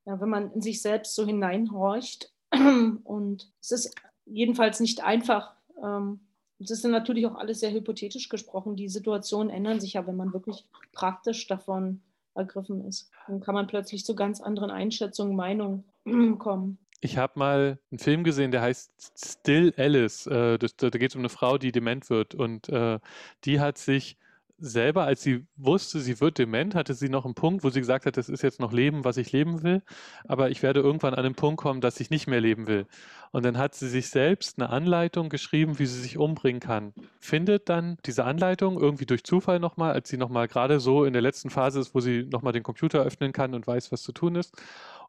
ja, 0.06 0.20
wenn 0.20 0.28
man 0.28 0.52
in 0.52 0.62
sich 0.62 0.80
selbst 0.82 1.14
so 1.14 1.26
hineinhorcht. 1.26 2.32
Und 2.50 3.52
es 3.60 3.70
ist 3.70 3.94
jedenfalls 4.24 4.80
nicht 4.80 5.02
einfach. 5.02 5.54
Ähm, 5.82 6.20
das 6.60 6.70
ist 6.70 6.84
natürlich 6.84 7.26
auch 7.26 7.36
alles 7.36 7.60
sehr 7.60 7.72
hypothetisch 7.72 8.28
gesprochen. 8.28 8.76
Die 8.76 8.88
Situationen 8.88 9.50
ändern 9.50 9.80
sich 9.80 9.94
ja, 9.94 10.06
wenn 10.06 10.16
man 10.16 10.32
wirklich 10.32 10.66
praktisch 10.92 11.46
davon 11.46 12.02
ergriffen 12.34 12.84
ist. 12.84 13.10
Dann 13.26 13.40
kann 13.40 13.54
man 13.54 13.66
plötzlich 13.66 14.04
zu 14.04 14.14
ganz 14.14 14.40
anderen 14.40 14.70
Einschätzungen, 14.70 15.34
Meinungen 15.34 15.84
kommen. 16.38 16.78
Ich 17.00 17.16
habe 17.16 17.38
mal 17.38 17.78
einen 17.90 17.98
Film 17.98 18.24
gesehen, 18.24 18.50
der 18.50 18.60
heißt 18.60 18.92
Still 19.16 19.72
Alice. 19.78 20.26
Äh, 20.26 20.58
das, 20.58 20.76
da 20.76 20.90
geht 20.90 21.10
es 21.10 21.16
um 21.16 21.22
eine 21.22 21.30
Frau, 21.30 21.56
die 21.56 21.72
dement 21.72 22.10
wird. 22.10 22.34
Und 22.34 22.68
äh, 22.68 22.98
die 23.44 23.58
hat 23.58 23.78
sich 23.78 24.18
selber, 24.60 25.04
als 25.04 25.22
sie 25.22 25.46
wusste, 25.56 26.00
sie 26.00 26.20
wird 26.20 26.38
dement, 26.38 26.74
hatte 26.74 26.94
sie 26.94 27.08
noch 27.08 27.24
einen 27.24 27.34
Punkt, 27.34 27.64
wo 27.64 27.70
sie 27.70 27.80
gesagt 27.80 28.06
hat, 28.06 28.16
das 28.16 28.28
ist 28.28 28.42
jetzt 28.42 28.60
noch 28.60 28.72
Leben, 28.72 29.04
was 29.04 29.16
ich 29.16 29.32
leben 29.32 29.62
will, 29.62 29.82
aber 30.28 30.50
ich 30.50 30.62
werde 30.62 30.80
irgendwann 30.80 31.14
an 31.14 31.24
den 31.24 31.34
Punkt 31.34 31.60
kommen, 31.60 31.80
dass 31.80 32.00
ich 32.00 32.10
nicht 32.10 32.26
mehr 32.26 32.40
leben 32.40 32.66
will. 32.66 32.86
Und 33.32 33.44
dann 33.44 33.58
hat 33.58 33.74
sie 33.74 33.88
sich 33.88 34.08
selbst 34.08 34.58
eine 34.58 34.70
Anleitung 34.70 35.28
geschrieben, 35.28 35.78
wie 35.78 35.86
sie 35.86 36.00
sich 36.00 36.18
umbringen 36.18 36.60
kann. 36.60 36.92
Findet 37.20 37.68
dann 37.68 37.96
diese 38.04 38.24
Anleitung 38.24 38.78
irgendwie 38.80 39.06
durch 39.06 39.24
Zufall 39.24 39.60
nochmal, 39.60 39.92
als 39.92 40.08
sie 40.08 40.16
nochmal 40.16 40.48
gerade 40.48 40.80
so 40.80 41.04
in 41.04 41.12
der 41.12 41.22
letzten 41.22 41.50
Phase 41.50 41.80
ist, 41.80 41.94
wo 41.94 42.00
sie 42.00 42.24
nochmal 42.24 42.52
den 42.52 42.62
Computer 42.62 43.00
öffnen 43.02 43.32
kann 43.32 43.54
und 43.54 43.66
weiß, 43.66 43.92
was 43.92 44.02
zu 44.02 44.12
tun 44.12 44.34
ist. 44.34 44.54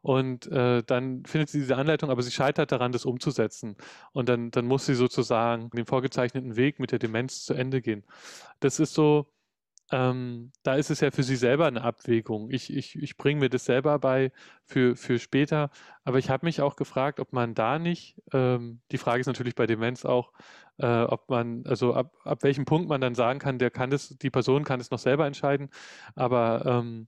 Und 0.02 0.48
äh, 0.48 0.82
dann 0.84 1.24
findet 1.24 1.48
sie 1.48 1.60
diese 1.60 1.76
Anleitung, 1.76 2.10
aber 2.10 2.22
sie 2.22 2.32
scheitert 2.32 2.72
daran, 2.72 2.92
das 2.92 3.04
umzusetzen. 3.04 3.76
Und 4.12 4.28
dann, 4.28 4.50
dann 4.50 4.66
muss 4.66 4.86
sie 4.86 4.94
sozusagen 4.94 5.70
den 5.70 5.86
vorgezeichneten 5.86 6.56
Weg 6.56 6.80
mit 6.80 6.90
der 6.90 6.98
Demenz 6.98 7.44
zu 7.44 7.54
Ende 7.54 7.80
gehen. 7.80 8.04
Das 8.60 8.80
ist 8.80 8.94
so, 8.94 9.26
ähm, 9.92 10.52
da 10.62 10.74
ist 10.74 10.90
es 10.90 11.00
ja 11.00 11.10
für 11.10 11.22
sie 11.22 11.36
selber 11.36 11.66
eine 11.66 11.82
Abwägung. 11.82 12.50
Ich, 12.50 12.74
ich, 12.74 12.96
ich 12.96 13.18
bringe 13.18 13.40
mir 13.40 13.50
das 13.50 13.66
selber 13.66 13.98
bei 13.98 14.32
für, 14.64 14.96
für 14.96 15.18
später. 15.18 15.70
Aber 16.04 16.18
ich 16.18 16.30
habe 16.30 16.46
mich 16.46 16.62
auch 16.62 16.76
gefragt, 16.76 17.20
ob 17.20 17.32
man 17.34 17.54
da 17.54 17.78
nicht, 17.78 18.16
ähm, 18.32 18.80
die 18.90 18.98
Frage 18.98 19.20
ist 19.20 19.26
natürlich 19.26 19.54
bei 19.54 19.66
Demenz 19.66 20.06
auch, 20.06 20.32
äh, 20.78 21.02
ob 21.02 21.28
man, 21.28 21.66
also 21.66 21.92
ab, 21.92 22.16
ab 22.24 22.42
welchem 22.42 22.64
Punkt 22.64 22.88
man 22.88 23.02
dann 23.02 23.14
sagen 23.14 23.38
kann, 23.38 23.58
der 23.58 23.70
kann 23.70 23.90
das, 23.90 24.08
die 24.08 24.30
Person 24.30 24.64
kann 24.64 24.80
es 24.80 24.90
noch 24.90 24.98
selber 24.98 25.26
entscheiden. 25.26 25.68
Aber 26.14 26.64
ähm, 26.64 27.06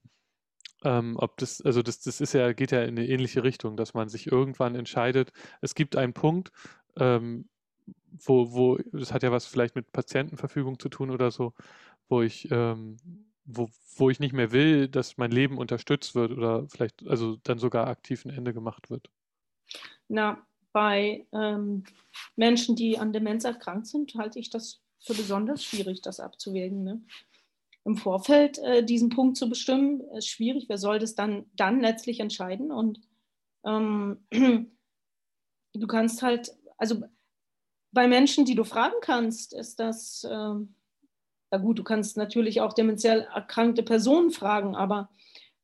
ähm, 0.83 1.15
ob 1.17 1.37
das, 1.37 1.61
also 1.61 1.81
das, 1.81 2.01
das 2.01 2.21
ist 2.21 2.33
ja, 2.33 2.53
geht 2.53 2.71
ja 2.71 2.83
in 2.83 2.99
eine 2.99 3.07
ähnliche 3.07 3.43
Richtung, 3.43 3.77
dass 3.77 3.95
man 3.95 4.09
sich 4.09 4.27
irgendwann 4.31 4.75
entscheidet, 4.75 5.33
es 5.61 5.73
gibt 5.73 5.95
einen 5.95 6.13
Punkt, 6.13 6.51
ähm, 6.97 7.49
wo, 8.23 8.53
wo, 8.53 8.77
das 8.91 9.13
hat 9.13 9.23
ja 9.23 9.31
was 9.31 9.47
vielleicht 9.47 9.75
mit 9.75 9.91
Patientenverfügung 9.91 10.79
zu 10.79 10.89
tun 10.89 11.11
oder 11.11 11.31
so, 11.31 11.53
wo 12.09 12.21
ich, 12.21 12.49
ähm, 12.51 12.97
wo, 13.45 13.69
wo 13.95 14.09
ich 14.09 14.19
nicht 14.19 14.33
mehr 14.33 14.51
will, 14.51 14.87
dass 14.87 15.17
mein 15.17 15.31
Leben 15.31 15.57
unterstützt 15.57 16.15
wird 16.15 16.31
oder 16.31 16.67
vielleicht 16.69 17.05
also 17.07 17.37
dann 17.43 17.59
sogar 17.59 17.87
aktiv 17.87 18.25
ein 18.25 18.31
Ende 18.31 18.53
gemacht 18.53 18.89
wird. 18.89 19.09
Na, 20.07 20.45
bei 20.71 21.25
ähm, 21.31 21.83
Menschen, 22.35 22.75
die 22.75 22.97
an 22.99 23.13
Demenz 23.13 23.45
erkrankt 23.45 23.87
sind, 23.87 24.15
halte 24.15 24.39
ich 24.39 24.49
das 24.49 24.81
für 24.99 25.13
besonders 25.13 25.63
schwierig, 25.63 26.01
das 26.01 26.19
abzuwägen. 26.19 26.83
Ne? 26.83 27.01
Im 27.85 27.97
Vorfeld 27.97 28.57
äh, 28.59 28.83
diesen 28.83 29.09
Punkt 29.09 29.37
zu 29.37 29.47
bestimmen, 29.47 30.01
ist 30.17 30.27
schwierig. 30.27 30.65
Wer 30.67 30.77
soll 30.77 30.99
das 30.99 31.15
dann, 31.15 31.45
dann 31.55 31.79
letztlich 31.79 32.19
entscheiden? 32.19 32.71
Und 32.71 32.99
ähm, 33.63 34.25
du 35.73 35.87
kannst 35.87 36.21
halt, 36.21 36.51
also 36.77 37.03
bei 37.91 38.07
Menschen, 38.07 38.45
die 38.45 38.55
du 38.55 38.63
fragen 38.63 38.95
kannst, 39.01 39.53
ist 39.53 39.79
das, 39.79 40.23
äh, 40.23 40.55
ja 41.55 41.61
gut, 41.61 41.79
du 41.79 41.83
kannst 41.83 42.17
natürlich 42.17 42.59
auch 42.59 42.73
demenziell 42.73 43.21
erkrankte 43.33 43.81
Personen 43.81 44.31
fragen, 44.31 44.75
aber 44.75 45.09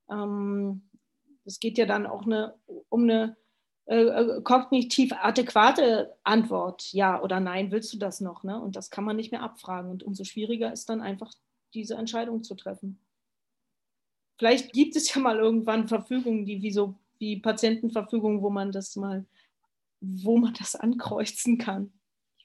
ähm, 0.09 0.83
es 1.43 1.59
geht 1.59 1.77
ja 1.77 1.85
dann 1.85 2.05
auch 2.05 2.25
eine, 2.25 2.55
um 2.87 3.03
eine 3.03 3.35
äh, 3.87 4.03
äh, 4.03 4.41
kognitiv 4.41 5.11
adäquate 5.11 6.15
Antwort, 6.23 6.93
ja 6.93 7.21
oder 7.21 7.41
nein, 7.41 7.71
willst 7.71 7.91
du 7.91 7.97
das 7.97 8.21
noch? 8.21 8.43
Ne? 8.43 8.57
Und 8.57 8.77
das 8.77 8.89
kann 8.89 9.03
man 9.03 9.17
nicht 9.17 9.31
mehr 9.31 9.43
abfragen. 9.43 9.91
Und 9.91 10.03
umso 10.03 10.23
schwieriger 10.23 10.71
ist 10.71 10.87
dann 10.87 11.01
einfach 11.01 11.33
diese 11.73 11.95
Entscheidung 11.95 12.41
zu 12.41 12.55
treffen. 12.55 12.97
Vielleicht 14.37 14.71
gibt 14.71 14.95
es 14.95 15.13
ja 15.13 15.21
mal 15.21 15.37
irgendwann 15.37 15.89
Verfügungen, 15.89 16.45
die 16.45 16.61
wie 16.61 16.71
so 16.71 16.95
wie 17.19 17.37
Patientenverfügungen, 17.39 18.41
wo 18.41 18.49
man 18.49 18.71
das 18.71 18.95
mal, 18.95 19.25
wo 19.99 20.37
man 20.37 20.53
das 20.53 20.75
ankreuzen 20.75 21.57
kann 21.57 21.91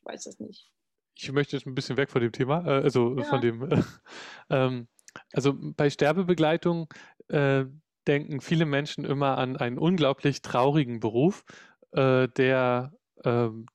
weiß 0.06 0.26
es 0.26 0.40
nicht. 0.40 0.70
Ich 1.18 1.32
möchte 1.32 1.56
jetzt 1.56 1.66
ein 1.66 1.74
bisschen 1.74 1.96
weg 1.96 2.10
von 2.10 2.20
dem 2.20 2.32
Thema, 2.32 2.64
äh, 2.66 2.82
also 2.82 3.16
ja. 3.16 3.24
von 3.24 3.40
dem. 3.40 3.70
Äh, 3.70 3.82
ähm, 4.50 4.88
also 5.32 5.54
bei 5.58 5.88
Sterbebegleitung 5.88 6.92
äh, 7.28 7.64
denken 8.06 8.40
viele 8.40 8.66
Menschen 8.66 9.04
immer 9.04 9.38
an 9.38 9.56
einen 9.56 9.78
unglaublich 9.78 10.42
traurigen 10.42 11.00
Beruf, 11.00 11.44
äh, 11.92 12.28
der 12.28 12.92
ähm, 13.24 13.66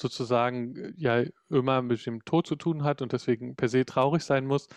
sozusagen 0.00 0.94
ja 0.96 1.24
immer 1.50 1.82
mit 1.82 2.04
dem 2.06 2.24
Tod 2.24 2.46
zu 2.46 2.56
tun 2.56 2.84
hat 2.84 3.02
und 3.02 3.12
deswegen 3.12 3.56
per 3.56 3.68
se 3.68 3.84
traurig 3.84 4.22
sein 4.24 4.46
muss. 4.46 4.68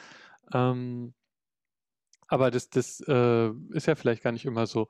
Ähm, 0.54 1.14
aber 2.28 2.52
das, 2.52 2.70
das 2.70 3.00
äh, 3.08 3.50
ist 3.72 3.88
ja 3.88 3.96
vielleicht 3.96 4.24
gar 4.24 4.32
nicht 4.32 4.46
immer 4.46 4.68
so. 4.68 4.88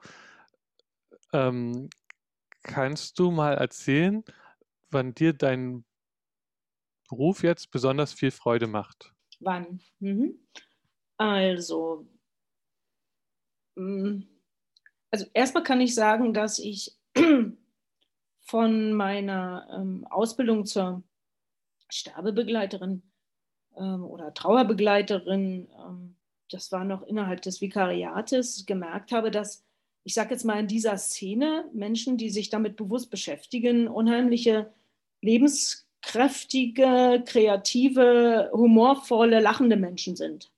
Ähm, 1.33 1.89
kannst 2.63 3.19
du 3.19 3.31
mal 3.31 3.53
erzählen, 3.53 4.23
wann 4.89 5.13
dir 5.13 5.33
dein 5.33 5.85
Beruf 7.07 7.43
jetzt 7.43 7.71
besonders 7.71 8.13
viel 8.13 8.31
Freude 8.31 8.67
macht? 8.67 9.13
Wann? 9.39 9.79
Mhm. 9.99 10.39
Also, 11.17 12.07
mm, 13.75 14.21
also 15.11 15.25
erstmal 15.33 15.63
kann 15.63 15.81
ich 15.81 15.95
sagen, 15.95 16.33
dass 16.33 16.59
ich 16.59 16.95
von 18.41 18.93
meiner 18.93 19.67
ähm, 19.71 20.05
Ausbildung 20.09 20.65
zur 20.65 21.03
Sterbebegleiterin 21.89 23.03
ähm, 23.77 24.03
oder 24.03 24.33
Trauerbegleiterin, 24.33 25.69
ähm, 25.79 26.15
das 26.49 26.71
war 26.71 26.83
noch 26.83 27.03
innerhalb 27.03 27.41
des 27.41 27.61
Vikariates, 27.61 28.65
gemerkt 28.65 29.11
habe, 29.11 29.31
dass 29.31 29.65
ich 30.03 30.13
sage 30.13 30.31
jetzt 30.31 30.45
mal 30.45 30.59
in 30.59 30.67
dieser 30.67 30.97
Szene 30.97 31.69
Menschen, 31.73 32.17
die 32.17 32.29
sich 32.29 32.49
damit 32.49 32.77
bewusst 32.77 33.11
beschäftigen, 33.11 33.89
unheimliche 33.89 34.71
Lebens 35.21 35.86
kräftige, 36.01 37.23
kreative, 37.25 38.49
humorvolle, 38.53 39.39
lachende 39.39 39.77
Menschen 39.77 40.15
sind. 40.15 40.51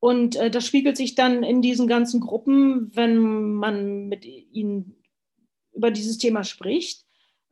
Und 0.00 0.36
äh, 0.36 0.50
das 0.50 0.66
spiegelt 0.66 0.96
sich 0.96 1.14
dann 1.14 1.42
in 1.42 1.62
diesen 1.62 1.86
ganzen 1.86 2.20
Gruppen, 2.20 2.90
wenn 2.94 3.54
man 3.54 4.08
mit 4.08 4.24
ihnen 4.24 4.96
über 5.72 5.90
dieses 5.90 6.18
Thema 6.18 6.42
spricht, 6.42 7.04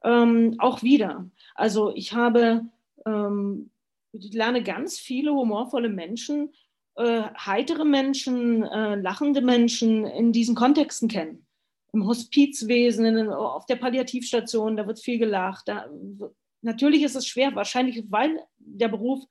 ähm, 0.03 0.57
auch 0.59 0.83
wieder. 0.83 1.31
Also 1.55 1.95
ich 1.95 2.15
habe, 2.15 2.67
ähm, 3.07 3.71
ich 4.13 4.33
lerne 4.33 4.63
ganz 4.63 4.99
viele 4.99 5.33
humorvolle 5.33 5.91
Menschen, 5.91 6.53
äh, 6.97 7.23
heitere 7.37 7.85
Menschen, 7.85 8.63
äh, 8.65 8.97
lachende 8.97 9.43
Menschen 9.43 10.07
in 10.07 10.33
diesen 10.33 10.55
Kontexten 10.55 11.09
kennen. 11.09 11.47
Im 11.93 12.07
Hospizwesen, 12.07 13.05
in, 13.05 13.29
auf 13.29 13.67
der 13.67 13.77
Palliativstation, 13.77 14.77
da 14.77 14.87
wird 14.87 15.01
viel 15.01 15.19
gelacht, 15.19 15.69
da 15.69 15.89
natürlich 16.69 17.03
ist 17.03 17.17
es 17.17 17.27
schwer, 17.27 17.55
wahrscheinlich 17.55 18.05
weil 18.11 18.39
der 18.59 18.89
Beruf 18.89 19.25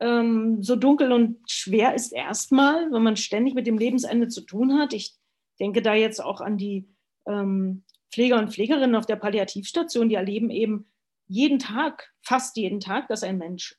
ähm, 0.00 0.62
so 0.62 0.74
dunkel 0.74 1.12
und 1.12 1.38
schwer 1.46 1.94
ist 1.94 2.12
erstmal, 2.12 2.90
wenn 2.90 3.02
man 3.02 3.16
ständig 3.16 3.54
mit 3.54 3.66
dem 3.66 3.78
Lebensende 3.78 4.28
zu 4.28 4.40
tun 4.40 4.78
hat. 4.78 4.92
Ich 4.92 5.14
denke 5.60 5.82
da 5.82 5.94
jetzt 5.94 6.20
auch 6.20 6.40
an 6.40 6.56
die 6.56 6.88
ähm, 7.26 7.84
Pfleger 8.10 8.38
und 8.38 8.52
Pflegerinnen 8.52 8.96
auf 8.96 9.06
der 9.06 9.16
Palliativstation, 9.16 10.08
die 10.08 10.16
erleben 10.16 10.50
eben 10.50 10.90
jeden 11.26 11.58
Tag, 11.58 12.12
fast 12.22 12.56
jeden 12.56 12.80
Tag, 12.80 13.08
dass 13.08 13.22
ein 13.22 13.38
Mensch 13.38 13.76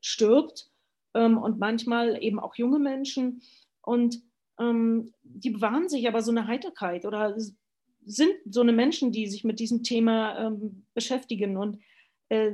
stirbt 0.00 0.70
ähm, 1.14 1.38
und 1.38 1.58
manchmal 1.58 2.22
eben 2.22 2.38
auch 2.38 2.54
junge 2.54 2.78
Menschen. 2.78 3.42
Und 3.82 4.22
ähm, 4.58 5.12
die 5.22 5.50
bewahren 5.50 5.88
sich 5.88 6.06
aber 6.08 6.22
so 6.22 6.30
eine 6.30 6.46
Heiterkeit 6.46 7.04
oder 7.04 7.36
sind 8.04 8.34
so 8.46 8.60
eine 8.60 8.72
Menschen, 8.72 9.12
die 9.12 9.26
sich 9.26 9.44
mit 9.44 9.60
diesem 9.60 9.82
Thema 9.82 10.38
ähm, 10.38 10.86
beschäftigen. 10.94 11.56
Und 11.56 11.78
äh, 12.32 12.52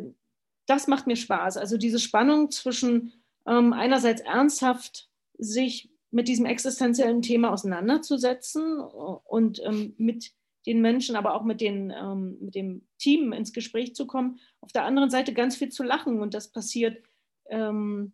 das 0.66 0.88
macht 0.88 1.06
mir 1.06 1.16
Spaß. 1.16 1.56
Also 1.56 1.78
diese 1.78 1.98
Spannung 2.00 2.50
zwischen 2.50 3.12
ähm, 3.46 3.72
einerseits 3.72 4.20
ernsthaft 4.20 5.08
sich 5.38 5.90
mit 6.10 6.26
diesem 6.28 6.46
existenziellen 6.46 7.22
Thema 7.22 7.52
auseinanderzusetzen 7.52 8.80
und 8.80 9.62
ähm, 9.64 9.94
mit 9.96 10.32
den 10.66 10.80
Menschen, 10.80 11.16
aber 11.16 11.34
auch 11.34 11.44
mit, 11.44 11.60
den, 11.60 11.90
ähm, 11.90 12.38
mit 12.40 12.54
dem 12.54 12.86
Team 12.98 13.32
ins 13.32 13.52
Gespräch 13.52 13.94
zu 13.94 14.06
kommen. 14.06 14.40
Auf 14.60 14.72
der 14.72 14.84
anderen 14.84 15.10
Seite 15.10 15.32
ganz 15.32 15.56
viel 15.56 15.70
zu 15.70 15.82
lachen 15.82 16.20
und 16.20 16.34
das 16.34 16.48
passiert 16.48 17.02
ähm, 17.46 18.12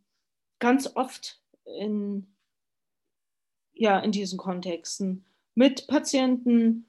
ganz 0.59 0.95
oft 0.95 1.41
in, 1.79 2.27
ja, 3.73 3.99
in 4.01 4.13
diesen 4.13 4.39
Kontexten 4.39 5.25
mit 5.55 5.87
Patienten 5.87 6.87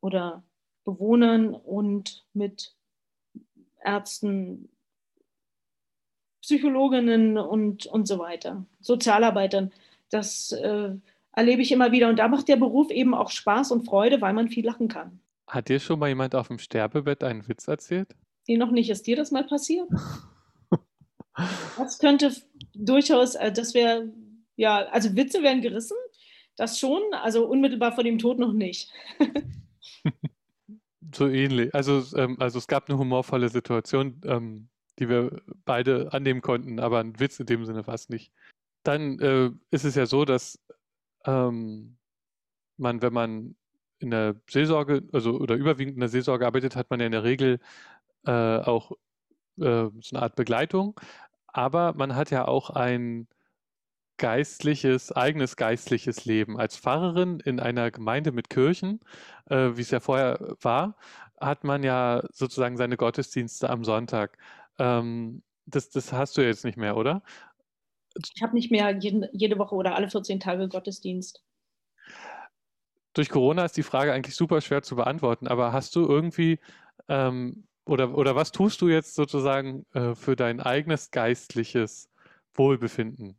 oder 0.00 0.44
Bewohnern 0.84 1.54
und 1.54 2.26
mit 2.34 2.77
Ärzten, 3.82 4.68
Psychologinnen 6.42 7.36
und, 7.36 7.86
und 7.86 8.06
so 8.06 8.18
weiter, 8.18 8.64
Sozialarbeitern. 8.80 9.72
Das 10.10 10.52
äh, 10.52 10.90
erlebe 11.32 11.62
ich 11.62 11.72
immer 11.72 11.92
wieder. 11.92 12.08
Und 12.08 12.18
da 12.18 12.28
macht 12.28 12.48
der 12.48 12.56
Beruf 12.56 12.90
eben 12.90 13.14
auch 13.14 13.30
Spaß 13.30 13.72
und 13.72 13.84
Freude, 13.84 14.20
weil 14.20 14.32
man 14.32 14.48
viel 14.48 14.64
lachen 14.64 14.88
kann. 14.88 15.20
Hat 15.46 15.68
dir 15.68 15.80
schon 15.80 15.98
mal 15.98 16.08
jemand 16.08 16.34
auf 16.34 16.48
dem 16.48 16.58
Sterbebett 16.58 17.24
einen 17.24 17.46
Witz 17.48 17.68
erzählt? 17.68 18.14
Nee, 18.46 18.56
noch 18.56 18.70
nicht. 18.70 18.90
Ist 18.90 19.06
dir 19.06 19.16
das 19.16 19.30
mal 19.30 19.44
passiert? 19.44 19.88
das 21.78 21.98
könnte 21.98 22.34
durchaus, 22.74 23.34
äh, 23.34 23.52
das 23.52 23.74
wäre, 23.74 24.10
ja, 24.56 24.86
also 24.86 25.14
Witze 25.16 25.42
werden 25.42 25.62
gerissen, 25.62 25.96
das 26.56 26.78
schon, 26.78 27.02
also 27.12 27.46
unmittelbar 27.46 27.92
vor 27.92 28.04
dem 28.04 28.18
Tod 28.18 28.38
noch 28.38 28.52
nicht. 28.52 28.90
so 31.14 31.28
ähnlich. 31.28 31.74
Also, 31.74 32.04
ähm, 32.16 32.36
also 32.40 32.58
es 32.58 32.66
gab 32.66 32.88
eine 32.88 32.98
humorvolle 32.98 33.48
Situation, 33.48 34.20
ähm, 34.24 34.68
die 34.98 35.08
wir 35.08 35.42
beide 35.64 36.12
annehmen 36.12 36.42
konnten, 36.42 36.80
aber 36.80 37.00
ein 37.00 37.18
Witz 37.20 37.38
in 37.40 37.46
dem 37.46 37.64
Sinne 37.64 37.86
war 37.86 37.94
es 37.94 38.08
nicht. 38.08 38.32
Dann 38.82 39.18
äh, 39.20 39.50
ist 39.70 39.84
es 39.84 39.94
ja 39.94 40.06
so, 40.06 40.24
dass 40.24 40.58
ähm, 41.24 41.96
man, 42.76 43.02
wenn 43.02 43.12
man 43.12 43.56
in 43.98 44.10
der 44.10 44.36
Seelsorge, 44.48 45.02
also 45.12 45.38
oder 45.38 45.56
überwiegend 45.56 45.94
in 45.94 46.00
der 46.00 46.08
Seelsorge 46.08 46.46
arbeitet, 46.46 46.76
hat 46.76 46.90
man 46.90 47.00
ja 47.00 47.06
in 47.06 47.12
der 47.12 47.24
Regel 47.24 47.60
äh, 48.26 48.30
auch 48.58 48.92
äh, 49.58 49.88
so 50.00 50.16
eine 50.16 50.22
Art 50.22 50.36
Begleitung, 50.36 50.98
aber 51.48 51.94
man 51.94 52.14
hat 52.14 52.30
ja 52.30 52.46
auch 52.46 52.70
ein 52.70 53.28
geistliches, 54.18 55.12
eigenes 55.12 55.56
geistliches 55.56 56.24
Leben. 56.24 56.58
Als 56.58 56.76
Pfarrerin 56.76 57.40
in 57.40 57.60
einer 57.60 57.90
Gemeinde 57.90 58.32
mit 58.32 58.50
Kirchen, 58.50 59.00
äh, 59.46 59.70
wie 59.74 59.80
es 59.80 59.90
ja 59.90 60.00
vorher 60.00 60.56
war, 60.60 60.96
hat 61.40 61.64
man 61.64 61.82
ja 61.82 62.22
sozusagen 62.32 62.76
seine 62.76 62.96
Gottesdienste 62.96 63.70
am 63.70 63.84
Sonntag. 63.84 64.36
Ähm, 64.78 65.42
das, 65.66 65.90
das 65.90 66.12
hast 66.12 66.36
du 66.36 66.42
jetzt 66.42 66.64
nicht 66.64 66.76
mehr, 66.76 66.96
oder? 66.96 67.22
Ich 68.16 68.42
habe 68.42 68.54
nicht 68.54 68.70
mehr 68.70 68.96
jeden, 68.98 69.26
jede 69.32 69.58
Woche 69.58 69.74
oder 69.74 69.94
alle 69.94 70.10
14 70.10 70.40
Tage 70.40 70.68
Gottesdienst. 70.68 71.44
Durch 73.14 73.30
Corona 73.30 73.64
ist 73.64 73.76
die 73.76 73.82
Frage 73.82 74.12
eigentlich 74.12 74.34
super 74.34 74.60
schwer 74.60 74.82
zu 74.82 74.96
beantworten, 74.96 75.46
aber 75.46 75.72
hast 75.72 75.96
du 75.96 76.06
irgendwie 76.06 76.58
ähm, 77.08 77.64
oder, 77.88 78.16
oder 78.16 78.36
was 78.36 78.52
tust 78.52 78.82
du 78.82 78.88
jetzt 78.88 79.14
sozusagen 79.14 79.86
äh, 79.94 80.14
für 80.14 80.36
dein 80.36 80.60
eigenes 80.60 81.10
geistliches 81.10 82.10
Wohlbefinden? 82.54 83.38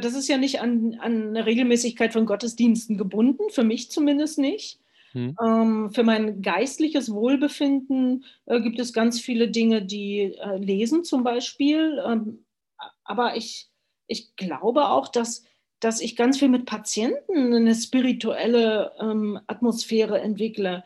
Das 0.00 0.14
ist 0.14 0.28
ja 0.28 0.36
nicht 0.36 0.60
an, 0.60 0.96
an 1.00 1.28
eine 1.28 1.46
Regelmäßigkeit 1.46 2.12
von 2.12 2.26
Gottesdiensten 2.26 2.96
gebunden, 2.96 3.50
für 3.50 3.64
mich 3.64 3.90
zumindest 3.90 4.38
nicht. 4.38 4.78
Hm. 5.12 5.36
Ähm, 5.44 5.90
für 5.92 6.04
mein 6.04 6.42
geistliches 6.42 7.12
Wohlbefinden 7.12 8.24
äh, 8.46 8.60
gibt 8.60 8.80
es 8.80 8.92
ganz 8.92 9.20
viele 9.20 9.48
Dinge, 9.48 9.82
die 9.82 10.34
äh, 10.40 10.56
lesen 10.56 11.04
zum 11.04 11.22
Beispiel. 11.22 12.02
Ähm, 12.04 12.44
aber 13.04 13.36
ich, 13.36 13.68
ich 14.06 14.34
glaube 14.36 14.88
auch, 14.88 15.08
dass, 15.08 15.44
dass 15.80 16.00
ich 16.00 16.16
ganz 16.16 16.38
viel 16.38 16.48
mit 16.48 16.66
Patienten 16.66 17.54
eine 17.54 17.74
spirituelle 17.74 18.92
ähm, 19.00 19.38
Atmosphäre 19.46 20.20
entwickle, 20.20 20.84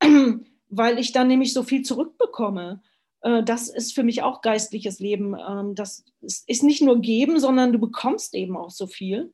weil 0.68 0.98
ich 0.98 1.12
dann 1.12 1.28
nämlich 1.28 1.54
so 1.54 1.62
viel 1.62 1.82
zurückbekomme. 1.82 2.82
Äh, 3.22 3.42
das 3.42 3.68
ist 3.68 3.94
für 3.94 4.02
mich 4.02 4.22
auch 4.22 4.42
geistliches 4.42 5.00
Leben. 5.00 5.34
Ähm, 5.34 5.74
das 5.74 6.04
ist 6.20 6.62
nicht 6.62 6.82
nur 6.82 7.00
geben, 7.00 7.40
sondern 7.40 7.72
du 7.72 7.78
bekommst 7.78 8.34
eben 8.34 8.56
auch 8.56 8.70
so 8.70 8.86
viel. 8.86 9.32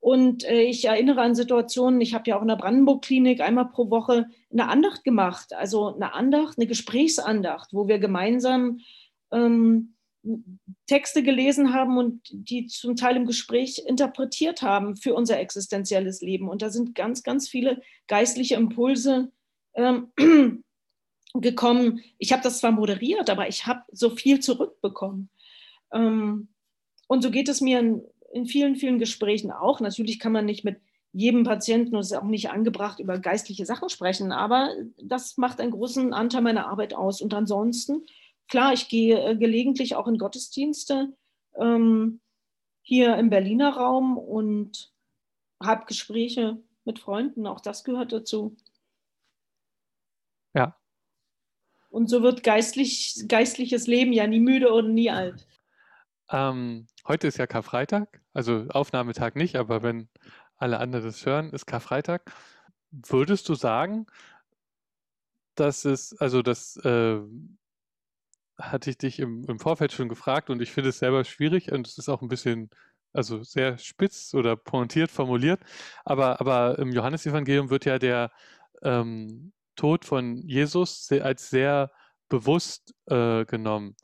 Und 0.00 0.44
äh, 0.44 0.62
ich 0.62 0.84
erinnere 0.84 1.22
an 1.22 1.34
Situationen, 1.34 2.00
ich 2.00 2.14
habe 2.14 2.28
ja 2.28 2.36
auch 2.36 2.42
in 2.42 2.48
der 2.48 2.56
Brandenburg-Klinik 2.56 3.40
einmal 3.40 3.70
pro 3.70 3.90
Woche 3.90 4.26
eine 4.52 4.68
Andacht 4.68 5.02
gemacht, 5.02 5.54
also 5.54 5.94
eine 5.94 6.12
Andacht, 6.12 6.58
eine 6.58 6.66
Gesprächsandacht, 6.66 7.72
wo 7.72 7.88
wir 7.88 7.98
gemeinsam 7.98 8.80
ähm, 9.32 9.94
Texte 10.86 11.22
gelesen 11.22 11.72
haben 11.72 11.98
und 11.98 12.20
die 12.30 12.66
zum 12.66 12.96
Teil 12.96 13.16
im 13.16 13.26
Gespräch 13.26 13.82
interpretiert 13.86 14.62
haben 14.62 14.96
für 14.96 15.14
unser 15.14 15.38
existenzielles 15.38 16.20
Leben. 16.20 16.48
Und 16.48 16.62
da 16.62 16.70
sind 16.70 16.94
ganz, 16.94 17.22
ganz 17.22 17.48
viele 17.48 17.80
geistliche 18.06 18.56
Impulse 18.56 19.32
ähm, 19.74 20.12
gekommen. 21.40 22.00
Ich 22.18 22.32
habe 22.32 22.42
das 22.42 22.58
zwar 22.60 22.72
moderiert, 22.72 23.28
aber 23.28 23.48
ich 23.48 23.66
habe 23.66 23.82
so 23.92 24.10
viel 24.10 24.40
zurückbekommen. 24.40 25.30
Ähm, 25.92 26.48
und 27.08 27.22
so 27.22 27.30
geht 27.30 27.48
es 27.48 27.60
mir 27.60 27.80
in, 27.80 28.02
in, 28.32 28.46
vielen, 28.46 28.76
vielen 28.76 28.98
Gesprächen 28.98 29.50
auch. 29.50 29.80
Natürlich 29.80 30.18
kann 30.18 30.32
man 30.32 30.46
nicht 30.46 30.64
mit 30.64 30.80
jedem 31.12 31.44
Patienten, 31.44 31.94
und 31.94 32.00
es 32.00 32.10
ist 32.10 32.16
auch 32.16 32.24
nicht 32.24 32.50
angebracht, 32.50 32.98
über 32.98 33.18
geistliche 33.18 33.66
Sachen 33.66 33.88
sprechen, 33.88 34.32
aber 34.32 34.74
das 35.00 35.36
macht 35.36 35.60
einen 35.60 35.70
großen 35.70 36.12
Anteil 36.12 36.42
meiner 36.42 36.66
Arbeit 36.66 36.94
aus. 36.94 37.20
Und 37.20 37.34
ansonsten, 37.34 38.04
klar, 38.48 38.72
ich 38.72 38.88
gehe 38.88 39.22
äh, 39.22 39.36
gelegentlich 39.36 39.94
auch 39.94 40.08
in 40.08 40.18
Gottesdienste 40.18 41.12
ähm, 41.56 42.20
hier 42.82 43.16
im 43.16 43.30
Berliner 43.30 43.76
Raum 43.76 44.18
und 44.18 44.92
habe 45.62 45.86
Gespräche 45.86 46.60
mit 46.84 46.98
Freunden, 46.98 47.46
auch 47.46 47.60
das 47.60 47.84
gehört 47.84 48.12
dazu. 48.12 48.56
Ja, 50.52 50.76
und 51.94 52.08
so 52.10 52.22
wird 52.22 52.42
geistlich, 52.42 53.24
geistliches 53.28 53.86
Leben 53.86 54.12
ja 54.12 54.26
nie 54.26 54.40
müde 54.40 54.72
und 54.72 54.92
nie 54.92 55.10
alt. 55.10 55.46
Ähm, 56.28 56.88
heute 57.06 57.28
ist 57.28 57.38
ja 57.38 57.46
Karfreitag, 57.46 58.20
also 58.32 58.66
Aufnahmetag 58.70 59.36
nicht, 59.36 59.54
aber 59.54 59.84
wenn 59.84 60.08
alle 60.56 60.80
anderen 60.80 61.04
das 61.04 61.24
hören, 61.24 61.50
ist 61.50 61.66
Karfreitag. 61.66 62.32
Würdest 62.90 63.48
du 63.48 63.54
sagen, 63.54 64.06
dass 65.54 65.84
es, 65.84 66.18
also 66.18 66.42
das 66.42 66.76
äh, 66.78 67.20
hatte 68.58 68.90
ich 68.90 68.98
dich 68.98 69.20
im, 69.20 69.44
im 69.44 69.60
Vorfeld 69.60 69.92
schon 69.92 70.08
gefragt 70.08 70.50
und 70.50 70.60
ich 70.60 70.72
finde 70.72 70.90
es 70.90 70.98
selber 70.98 71.22
schwierig 71.22 71.70
und 71.70 71.86
es 71.86 71.96
ist 71.96 72.08
auch 72.08 72.22
ein 72.22 72.28
bisschen, 72.28 72.70
also 73.12 73.44
sehr 73.44 73.78
spitz 73.78 74.34
oder 74.34 74.56
pointiert 74.56 75.12
formuliert, 75.12 75.60
aber, 76.04 76.40
aber 76.40 76.76
im 76.76 76.90
Johannesevangelium 76.90 77.70
wird 77.70 77.84
ja 77.84 78.00
der 78.00 78.32
ähm, 78.82 79.52
Tod 79.74 80.04
von 80.04 80.36
Jesus 80.36 81.10
als 81.12 81.50
sehr 81.50 81.90
bewusst 82.28 82.94
äh, 83.06 83.44
genommen. 83.44 83.96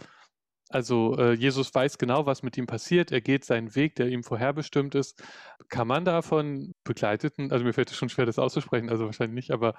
Also 0.71 1.19
äh, 1.19 1.33
Jesus 1.33 1.75
weiß 1.75 1.99
genau, 1.99 2.27
was 2.27 2.45
mit 2.45 2.57
ihm 2.57 2.69
passiert. 2.69 3.11
Er 3.11 3.21
geht 3.21 3.45
seinen 3.45 3.75
Weg, 3.75 3.97
der 3.97 4.07
ihm 4.07 4.23
vorherbestimmt 4.23 4.95
ist. 4.95 5.21
Kann 5.69 5.89
man 5.89 6.05
davon 6.05 6.73
begleiteten, 6.85 7.51
also 7.51 7.65
mir 7.65 7.73
fällt 7.73 7.91
es 7.91 7.97
schon 7.97 8.09
schwer, 8.09 8.25
das 8.25 8.39
auszusprechen, 8.39 8.89
also 8.89 9.05
wahrscheinlich 9.05 9.35
nicht, 9.35 9.51
aber 9.51 9.75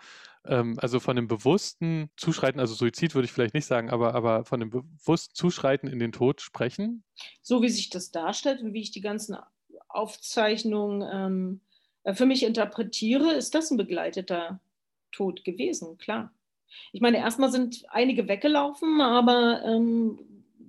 ähm, 0.46 0.78
also 0.82 1.00
von 1.00 1.18
einem 1.18 1.30
bewussten 1.30 2.10
Zuschreiten, 2.18 2.60
also 2.60 2.74
Suizid 2.74 3.16
würde 3.16 3.26
ich 3.26 3.32
vielleicht 3.32 3.54
nicht 3.54 3.66
sagen, 3.66 3.90
aber, 3.90 4.16
aber 4.16 4.44
von 4.44 4.62
einem 4.62 4.70
bewussten 4.70 5.34
Zuschreiten 5.34 5.88
in 5.88 6.00
den 6.00 6.12
Tod 6.12 6.42
sprechen? 6.42 7.06
So 7.42 7.62
wie 7.62 7.70
sich 7.70 7.90
das 7.90 8.12
darstellt 8.12 8.62
und 8.62 8.74
wie 8.74 8.82
ich 8.82 8.92
die 8.92 9.02
ganzen 9.02 9.38
Aufzeichnungen 9.88 11.08
ähm, 11.10 11.62
äh, 12.04 12.14
für 12.14 12.26
mich 12.26 12.44
interpretiere, 12.44 13.32
ist 13.34 13.56
das 13.56 13.72
ein 13.72 13.78
begleiteter 13.78 14.60
tot 15.12 15.44
gewesen, 15.44 15.98
klar. 15.98 16.34
Ich 16.92 17.02
meine, 17.02 17.18
erstmal 17.18 17.52
sind 17.52 17.84
einige 17.90 18.28
weggelaufen, 18.28 19.02
aber 19.02 19.62
ähm, 19.66 20.20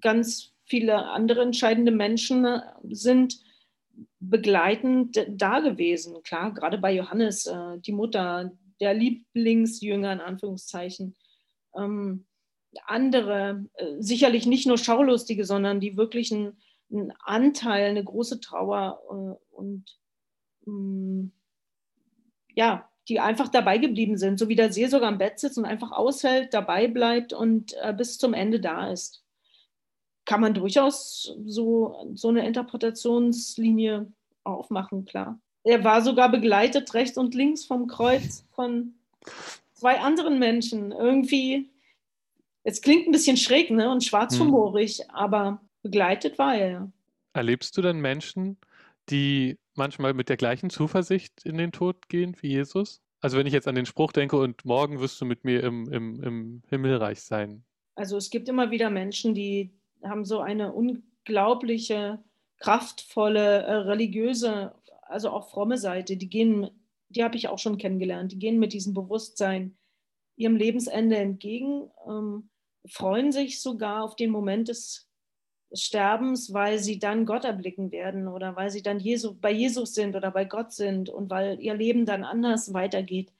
ganz 0.00 0.52
viele 0.64 1.06
andere 1.10 1.42
entscheidende 1.42 1.92
Menschen 1.92 2.46
sind 2.90 3.40
begleitend 4.20 5.24
da 5.28 5.60
gewesen. 5.60 6.22
Klar, 6.22 6.52
gerade 6.54 6.78
bei 6.78 6.94
Johannes, 6.94 7.46
äh, 7.46 7.78
die 7.78 7.92
Mutter, 7.92 8.52
der 8.80 8.94
Lieblingsjünger 8.94 10.12
in 10.12 10.20
Anführungszeichen. 10.20 11.16
Ähm, 11.76 12.26
andere, 12.84 13.66
äh, 13.74 13.96
sicherlich 13.98 14.46
nicht 14.46 14.66
nur 14.66 14.78
Schaulustige, 14.78 15.44
sondern 15.44 15.80
die 15.80 15.96
wirklich 15.96 16.32
einen, 16.32 16.56
einen 16.90 17.12
Anteil, 17.22 17.90
eine 17.90 18.02
große 18.02 18.40
Trauer 18.40 19.00
äh, 19.08 19.54
und 19.54 19.84
mh, 20.64 20.72
mm, 20.72 21.32
ja, 22.54 22.88
die 23.08 23.20
einfach 23.20 23.48
dabei 23.48 23.78
geblieben 23.78 24.16
sind, 24.16 24.38
so 24.38 24.48
wie 24.48 24.54
der 24.54 24.72
Seelsorger 24.72 25.08
am 25.08 25.18
Bett 25.18 25.38
sitzt 25.38 25.58
und 25.58 25.64
einfach 25.64 25.92
aushält, 25.92 26.54
dabei 26.54 26.86
bleibt 26.86 27.32
und 27.32 27.74
äh, 27.82 27.92
bis 27.92 28.18
zum 28.18 28.34
Ende 28.34 28.60
da 28.60 28.90
ist. 28.90 29.24
Kann 30.24 30.40
man 30.40 30.54
durchaus 30.54 31.34
so, 31.46 32.12
so 32.14 32.28
eine 32.28 32.46
Interpretationslinie 32.46 34.06
aufmachen, 34.44 35.04
klar. 35.04 35.40
Er 35.64 35.82
war 35.84 36.02
sogar 36.02 36.30
begleitet 36.30 36.94
rechts 36.94 37.18
und 37.18 37.34
links 37.34 37.64
vom 37.64 37.86
Kreuz 37.86 38.44
von 38.52 38.94
zwei 39.74 39.98
anderen 40.00 40.38
Menschen. 40.38 40.92
Irgendwie, 40.92 41.70
es 42.62 42.82
klingt 42.82 43.06
ein 43.06 43.12
bisschen 43.12 43.36
schräg 43.36 43.70
ne? 43.70 43.90
und 43.90 44.04
schwarzhumorig, 44.04 44.98
hm. 44.98 45.10
aber 45.10 45.60
begleitet 45.82 46.38
war 46.38 46.54
er. 46.54 46.90
Erlebst 47.32 47.76
du 47.76 47.82
denn 47.82 48.00
Menschen, 48.00 48.58
die 49.08 49.58
manchmal 49.74 50.14
mit 50.14 50.28
der 50.28 50.36
gleichen 50.36 50.70
Zuversicht 50.70 51.44
in 51.44 51.58
den 51.58 51.72
Tod 51.72 52.08
gehen 52.08 52.36
wie 52.40 52.48
Jesus? 52.48 53.02
Also 53.20 53.38
wenn 53.38 53.46
ich 53.46 53.52
jetzt 53.52 53.68
an 53.68 53.74
den 53.74 53.86
Spruch 53.86 54.12
denke 54.12 54.36
und 54.36 54.64
morgen 54.64 55.00
wirst 55.00 55.20
du 55.20 55.24
mit 55.24 55.44
mir 55.44 55.62
im, 55.62 55.90
im, 55.92 56.22
im 56.22 56.62
Himmelreich 56.68 57.22
sein. 57.22 57.64
Also 57.94 58.16
es 58.16 58.30
gibt 58.30 58.48
immer 58.48 58.70
wieder 58.70 58.90
Menschen, 58.90 59.34
die 59.34 59.78
haben 60.02 60.24
so 60.24 60.40
eine 60.40 60.72
unglaubliche, 60.72 62.22
kraftvolle, 62.58 63.62
äh, 63.62 63.72
religiöse, 63.74 64.74
also 65.02 65.30
auch 65.30 65.50
fromme 65.50 65.78
Seite. 65.78 66.16
Die 66.16 66.28
gehen, 66.28 66.70
die 67.10 67.22
habe 67.22 67.36
ich 67.36 67.48
auch 67.48 67.58
schon 67.58 67.78
kennengelernt, 67.78 68.32
die 68.32 68.38
gehen 68.38 68.58
mit 68.58 68.72
diesem 68.72 68.94
Bewusstsein 68.94 69.76
ihrem 70.36 70.56
Lebensende 70.56 71.16
entgegen, 71.16 71.90
ähm, 72.08 72.50
freuen 72.88 73.30
sich 73.30 73.60
sogar 73.60 74.02
auf 74.02 74.16
den 74.16 74.30
Moment 74.30 74.68
des 74.68 75.11
Sterbens, 75.74 76.52
weil 76.52 76.78
sie 76.78 76.98
dann 76.98 77.26
Gott 77.26 77.44
erblicken 77.44 77.92
werden 77.92 78.28
oder 78.28 78.56
weil 78.56 78.70
sie 78.70 78.82
dann 78.82 79.00
Jesu, 79.00 79.34
bei 79.34 79.50
Jesus 79.50 79.94
sind 79.94 80.14
oder 80.16 80.30
bei 80.30 80.44
Gott 80.44 80.72
sind 80.72 81.08
und 81.08 81.30
weil 81.30 81.60
ihr 81.60 81.74
Leben 81.74 82.06
dann 82.06 82.24
anders 82.24 82.72
weitergeht. 82.72 83.32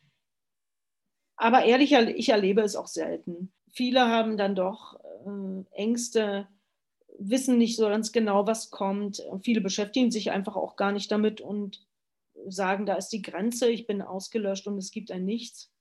Aber 1.37 1.65
ehrlich, 1.65 1.93
ich 1.93 2.29
erlebe 2.29 2.63
es 2.63 2.77
auch 2.77 2.87
selten. 2.87 3.53
Viele 3.71 4.07
haben 4.07 4.37
dann 4.37 4.55
doch 4.55 4.99
äh, 5.27 5.65
Ängste, 5.73 6.47
wissen 7.19 7.59
nicht 7.59 7.77
so 7.77 7.89
ganz 7.89 8.13
genau, 8.13 8.47
was 8.47 8.71
kommt. 8.71 9.23
Viele 9.43 9.61
beschäftigen 9.61 10.11
sich 10.11 10.31
einfach 10.31 10.57
auch 10.57 10.77
gar 10.77 10.93
nicht 10.93 11.11
damit 11.11 11.41
und 11.41 11.87
sagen, 12.49 12.87
da 12.87 12.95
ist 12.95 13.09
die 13.09 13.23
Grenze, 13.23 13.71
ich 13.71 13.87
bin 13.87 14.03
ausgelöscht 14.03 14.67
und 14.67 14.79
es 14.79 14.91
gibt 14.91 15.11
ein 15.11 15.25
Nichts. 15.25 15.73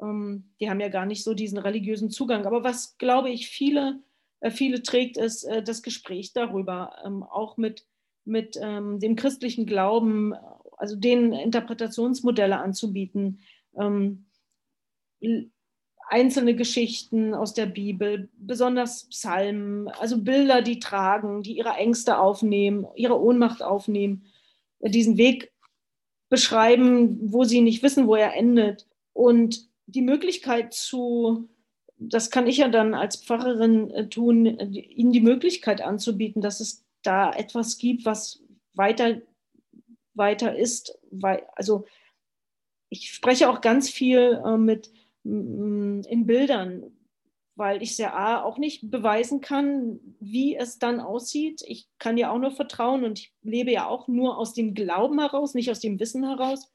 Ähm, 0.00 0.52
die 0.60 0.68
haben 0.68 0.80
ja 0.80 0.88
gar 0.88 1.06
nicht 1.06 1.24
so 1.24 1.34
diesen 1.34 1.58
religiösen 1.58 2.10
Zugang. 2.10 2.46
Aber 2.46 2.64
was, 2.64 2.98
glaube 2.98 3.30
ich, 3.30 3.48
viele 3.48 4.00
viele 4.50 4.82
trägt 4.82 5.16
es 5.16 5.44
äh, 5.44 5.62
das 5.62 5.82
Gespräch 5.82 6.32
darüber, 6.32 6.96
ähm, 7.04 7.22
auch 7.22 7.56
mit, 7.56 7.86
mit 8.24 8.58
ähm, 8.60 8.98
dem 8.98 9.16
christlichen 9.16 9.66
Glauben, 9.66 10.34
also 10.76 10.96
den 10.96 11.32
Interpretationsmodelle 11.32 12.58
anzubieten, 12.58 13.40
ähm, 13.78 14.26
einzelne 16.08 16.54
Geschichten 16.54 17.34
aus 17.34 17.54
der 17.54 17.66
Bibel, 17.66 18.28
besonders 18.36 19.08
Psalmen, 19.08 19.88
also 19.88 20.20
Bilder, 20.20 20.60
die 20.60 20.78
tragen, 20.78 21.42
die 21.42 21.56
ihre 21.56 21.74
Ängste 21.74 22.18
aufnehmen, 22.18 22.86
ihre 22.96 23.20
Ohnmacht 23.20 23.62
aufnehmen, 23.62 24.26
äh, 24.80 24.90
diesen 24.90 25.16
Weg 25.16 25.52
beschreiben, 26.28 27.32
wo 27.32 27.44
sie 27.44 27.60
nicht 27.60 27.82
wissen, 27.82 28.06
wo 28.06 28.14
er 28.14 28.34
endet. 28.34 28.86
Und 29.12 29.68
die 29.86 30.02
Möglichkeit 30.02 30.72
zu 30.72 31.48
das 32.08 32.30
kann 32.30 32.46
ich 32.46 32.58
ja 32.58 32.68
dann 32.68 32.94
als 32.94 33.16
Pfarrerin 33.16 33.90
äh, 33.90 34.08
tun, 34.08 34.46
ihnen 34.46 35.12
die 35.12 35.20
Möglichkeit 35.20 35.80
anzubieten, 35.80 36.42
dass 36.42 36.60
es 36.60 36.84
da 37.02 37.32
etwas 37.32 37.78
gibt, 37.78 38.04
was 38.04 38.42
weiter, 38.74 39.20
weiter 40.14 40.56
ist. 40.56 40.98
Also 41.54 41.84
ich 42.88 43.10
spreche 43.10 43.48
auch 43.48 43.60
ganz 43.60 43.90
viel 43.90 44.40
äh, 44.44 44.56
mit 44.56 44.90
in 45.24 46.26
Bildern, 46.26 46.90
weil 47.54 47.82
ich 47.82 47.94
sehr 47.94 48.16
A 48.16 48.42
auch 48.42 48.58
nicht 48.58 48.90
beweisen 48.90 49.40
kann, 49.40 50.00
wie 50.18 50.56
es 50.56 50.78
dann 50.78 51.00
aussieht. 51.00 51.62
Ich 51.66 51.88
kann 51.98 52.16
ja 52.16 52.32
auch 52.32 52.38
nur 52.38 52.50
vertrauen 52.50 53.04
und 53.04 53.20
ich 53.20 53.32
lebe 53.42 53.70
ja 53.70 53.86
auch 53.86 54.08
nur 54.08 54.36
aus 54.36 54.52
dem 54.52 54.74
Glauben 54.74 55.20
heraus, 55.20 55.54
nicht 55.54 55.70
aus 55.70 55.80
dem 55.80 56.00
Wissen 56.00 56.26
heraus. 56.26 56.72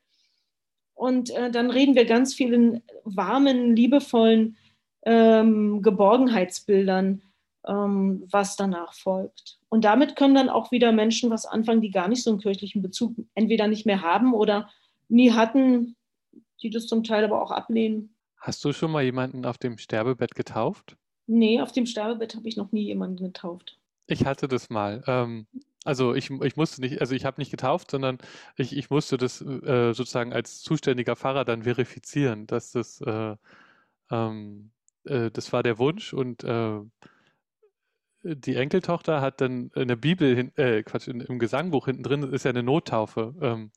Und 0.94 1.30
äh, 1.32 1.52
dann 1.52 1.70
reden 1.70 1.96
wir 1.96 2.06
ganz 2.06 2.34
viel 2.34 2.54
in 2.54 2.82
warmen, 3.04 3.76
liebevollen 3.76 4.58
ähm, 5.06 5.82
Geborgenheitsbildern, 5.82 7.22
ähm, 7.68 8.24
was 8.32 8.56
danach 8.56 8.94
folgt. 8.94 9.60
Und 9.70 9.86
damit 9.86 10.16
können 10.16 10.36
dann 10.36 10.50
auch 10.50 10.72
wieder 10.72 10.92
Menschen 10.92 11.30
was 11.30 11.46
anfangen, 11.46 11.82
die 11.82 11.92
gar 11.92 12.08
nicht 12.08 12.24
so 12.24 12.32
einen 12.32 12.40
kirchlichen 12.40 12.82
Bezug 12.82 13.16
entweder 13.36 13.68
nicht 13.68 13.86
mehr 13.86 14.02
haben 14.02 14.34
oder 14.34 14.70
nie 15.10 15.32
hatten, 15.32 15.96
die 16.62 16.70
das 16.70 16.88
zum 16.88 17.04
Teil 17.04 17.24
aber 17.24 17.42
auch 17.42 17.52
ablehnen. 17.52 18.16
Hast 18.38 18.64
du 18.64 18.72
schon 18.72 18.92
mal 18.92 19.04
jemanden 19.04 19.46
auf 19.46 19.58
dem 19.58 19.78
Sterbebett 19.78 20.36
getauft? 20.36 20.96
Nee, 21.28 21.62
auf 21.62 21.72
dem 21.72 21.86
Sterbebett 21.86 22.36
habe 22.36 22.48
ich 22.48 22.56
noch 22.56 22.72
nie 22.72 22.84
jemanden 22.84 23.24
getauft. 23.24 23.78
Ich 24.08 24.26
hatte 24.26 24.48
das 24.48 24.70
mal. 24.70 25.04
Ähm, 25.08 25.48
also 25.84 26.14
ich, 26.14 26.30
ich 26.30 26.56
musste 26.56 26.82
nicht, 26.82 27.02
also 27.02 27.16
ich 27.16 27.26
habe 27.26 27.40
nicht 27.40 27.52
getauft, 27.52 27.92
sondern 27.92 28.18
ich, 28.56 28.76
ich 28.76 28.90
musste 28.90 29.18
das 29.18 29.42
äh, 29.42 29.94
sozusagen 29.94 30.34
als 30.34 30.62
zuständiger 30.62 31.16
Pfarrer 31.16 31.46
dann 31.46 31.64
verifizieren, 31.64 32.48
dass 32.48 32.72
das 32.72 33.02
äh, 33.02 33.36
ähm, 34.12 34.72
äh, 35.08 35.32
das 35.32 35.54
war 35.54 35.64
der 35.64 35.78
Wunsch 35.80 36.14
und 36.14 36.44
äh, 36.44 36.80
die 38.24 38.56
Enkeltochter 38.56 39.22
hat 39.22 39.42
dann 39.42 39.72
in 39.76 39.88
der 39.88 39.96
Bibel, 39.96 40.36
hin, 40.36 40.52
äh, 40.58 40.84
Quatsch, 40.84 41.08
in, 41.08 41.22
im 41.22 41.40
Gesangbuch 41.40 41.86
hinten 41.86 42.04
drin 42.04 42.24
ist 42.24 42.46
ja 42.46 42.52
eine 42.52 42.64
Nottaufe. 42.64 43.34
Ähm, 43.42 43.72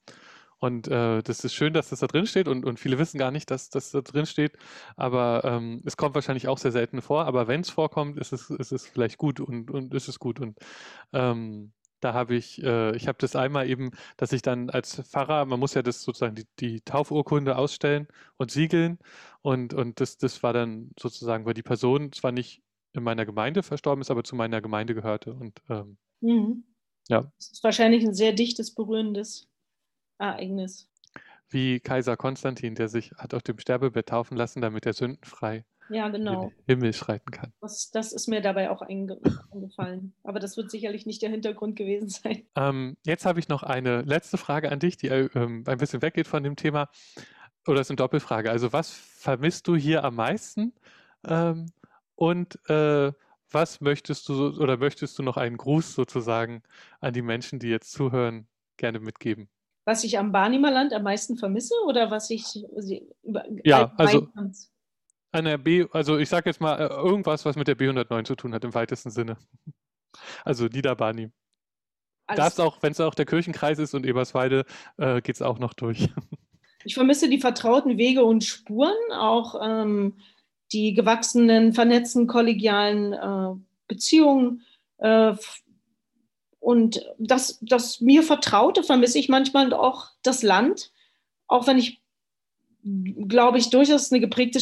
und 0.58 0.88
äh, 0.88 1.22
das 1.22 1.42
ist 1.42 1.54
schön, 1.54 1.72
dass 1.72 1.88
das 1.88 2.00
da 2.00 2.06
drin 2.06 2.26
steht 2.26 2.46
und, 2.46 2.66
und 2.66 2.78
viele 2.78 2.98
wissen 2.98 3.18
gar 3.18 3.30
nicht, 3.30 3.50
dass 3.50 3.70
das 3.70 3.92
da 3.92 4.02
drin 4.02 4.26
steht. 4.26 4.52
Aber 4.96 5.42
ähm, 5.44 5.82
es 5.86 5.96
kommt 5.96 6.14
wahrscheinlich 6.14 6.48
auch 6.48 6.58
sehr 6.58 6.72
selten 6.72 7.00
vor. 7.00 7.24
Aber 7.24 7.48
wenn 7.48 7.62
es 7.62 7.70
vorkommt, 7.70 8.18
ist 8.18 8.32
es, 8.32 8.50
ist 8.50 8.72
es 8.72 8.86
vielleicht 8.86 9.16
gut 9.16 9.40
und, 9.40 9.70
und 9.70 9.94
ist 9.94 10.08
es 10.08 10.18
gut. 10.18 10.38
Und 10.38 10.58
ähm, 11.14 11.72
da 12.00 12.14
habe 12.14 12.34
ich, 12.34 12.62
äh, 12.62 12.96
ich 12.96 13.08
habe 13.08 13.18
das 13.18 13.36
einmal 13.36 13.68
eben, 13.68 13.90
dass 14.16 14.32
ich 14.32 14.42
dann 14.42 14.70
als 14.70 15.00
Pfarrer, 15.02 15.44
man 15.44 15.60
muss 15.60 15.74
ja 15.74 15.82
das 15.82 16.02
sozusagen 16.02 16.34
die, 16.34 16.46
die 16.58 16.80
Taufurkunde 16.80 17.56
ausstellen 17.56 18.08
und 18.36 18.50
siegeln. 18.50 18.98
Und, 19.42 19.74
und 19.74 20.00
das, 20.00 20.18
das 20.18 20.42
war 20.42 20.52
dann 20.52 20.90
sozusagen, 20.98 21.44
weil 21.44 21.54
die 21.54 21.62
Person 21.62 22.12
zwar 22.12 22.32
nicht 22.32 22.62
in 22.92 23.02
meiner 23.02 23.24
Gemeinde 23.26 23.62
verstorben 23.62 24.00
ist, 24.00 24.10
aber 24.10 24.24
zu 24.24 24.34
meiner 24.34 24.60
Gemeinde 24.60 24.94
gehörte. 24.94 25.34
Und 25.34 25.60
ähm, 25.68 25.96
mhm. 26.20 26.64
ja. 27.08 27.30
Das 27.36 27.52
ist 27.52 27.64
wahrscheinlich 27.64 28.04
ein 28.04 28.14
sehr 28.14 28.32
dichtes, 28.32 28.74
berührendes 28.74 29.48
Ereignis. 30.18 30.88
Wie 31.48 31.80
Kaiser 31.80 32.16
Konstantin, 32.16 32.74
der 32.74 32.88
sich 32.88 33.12
hat 33.16 33.34
auf 33.34 33.42
dem 33.42 33.58
Sterbebett 33.58 34.08
taufen 34.08 34.36
lassen, 34.36 34.60
damit 34.60 34.86
er 34.86 34.92
sündenfrei 34.92 35.64
ja, 35.90 36.08
genau. 36.08 36.52
Himmel 36.66 36.92
schreiten 36.92 37.30
kann. 37.30 37.52
Das, 37.60 37.90
das 37.90 38.12
ist 38.12 38.28
mir 38.28 38.40
dabei 38.40 38.70
auch 38.70 38.82
eingefallen. 38.82 40.14
Aber 40.22 40.38
das 40.38 40.56
wird 40.56 40.70
sicherlich 40.70 41.06
nicht 41.06 41.22
der 41.22 41.30
Hintergrund 41.30 41.76
gewesen 41.76 42.08
sein. 42.08 42.44
Ähm, 42.56 42.96
jetzt 43.04 43.26
habe 43.26 43.40
ich 43.40 43.48
noch 43.48 43.62
eine 43.62 44.02
letzte 44.02 44.38
Frage 44.38 44.70
an 44.70 44.78
dich, 44.78 44.96
die 44.96 45.08
äh, 45.08 45.28
ähm, 45.34 45.64
ein 45.66 45.78
bisschen 45.78 46.02
weggeht 46.02 46.28
von 46.28 46.42
dem 46.42 46.56
Thema. 46.56 46.88
Oder 47.66 47.80
es 47.80 47.88
ist 47.88 47.90
eine 47.90 47.96
Doppelfrage. 47.96 48.50
Also 48.50 48.72
was 48.72 48.90
vermisst 48.90 49.68
du 49.68 49.76
hier 49.76 50.04
am 50.04 50.14
meisten? 50.14 50.72
Ähm, 51.26 51.66
und 52.14 52.58
äh, 52.68 53.12
was 53.50 53.80
möchtest 53.80 54.28
du 54.28 54.50
oder 54.58 54.76
möchtest 54.76 55.18
du 55.18 55.22
noch 55.22 55.36
einen 55.36 55.56
Gruß 55.56 55.94
sozusagen 55.94 56.62
an 57.00 57.12
die 57.12 57.22
Menschen, 57.22 57.58
die 57.58 57.68
jetzt 57.68 57.92
zuhören, 57.92 58.46
gerne 58.76 59.00
mitgeben? 59.00 59.48
Was 59.84 60.04
ich 60.04 60.18
am 60.18 60.30
Barnimerland 60.30 60.92
am 60.92 61.02
meisten 61.02 61.36
vermisse 61.36 61.74
oder 61.86 62.10
was 62.10 62.30
ich 62.30 62.44
ja, 63.64 63.92
also 63.96 64.28
an 65.32 65.44
der 65.44 65.58
B, 65.58 65.86
also 65.92 66.18
ich 66.18 66.28
sage 66.28 66.50
jetzt 66.50 66.60
mal 66.60 66.78
äh, 66.78 66.88
irgendwas, 66.88 67.44
was 67.44 67.56
mit 67.56 67.68
der 67.68 67.76
B109 67.76 68.24
zu 68.24 68.34
tun 68.34 68.54
hat 68.54 68.64
im 68.64 68.74
weitesten 68.74 69.10
Sinne. 69.10 69.36
Also 70.44 70.66
Niederbarni. 70.66 71.30
Das 72.26 72.60
auch, 72.60 72.82
wenn 72.82 72.92
es 72.92 73.00
auch 73.00 73.14
der 73.14 73.26
Kirchenkreis 73.26 73.78
ist 73.78 73.94
und 73.94 74.06
Eberswalde, 74.06 74.64
äh, 74.98 75.20
geht 75.20 75.36
es 75.36 75.42
auch 75.42 75.58
noch 75.58 75.74
durch. 75.74 76.08
Ich 76.82 76.94
vermisse 76.94 77.28
die 77.28 77.40
vertrauten 77.40 77.98
Wege 77.98 78.24
und 78.24 78.42
Spuren, 78.42 78.96
auch 79.12 79.54
ähm, 79.62 80.16
die 80.72 80.94
gewachsenen, 80.94 81.74
vernetzten, 81.74 82.26
kollegialen 82.26 83.12
äh, 83.12 83.60
Beziehungen. 83.86 84.62
Äh, 84.96 85.34
und 86.58 87.04
das, 87.18 87.58
das 87.60 88.00
mir 88.00 88.22
Vertraute 88.22 88.82
vermisse 88.82 89.18
ich 89.18 89.28
manchmal 89.28 89.74
auch 89.74 90.08
das 90.22 90.42
Land, 90.42 90.90
auch 91.48 91.66
wenn 91.66 91.78
ich, 91.78 92.00
glaube 92.82 93.58
ich, 93.58 93.68
durchaus 93.68 94.10
eine 94.10 94.20
geprägte 94.20 94.60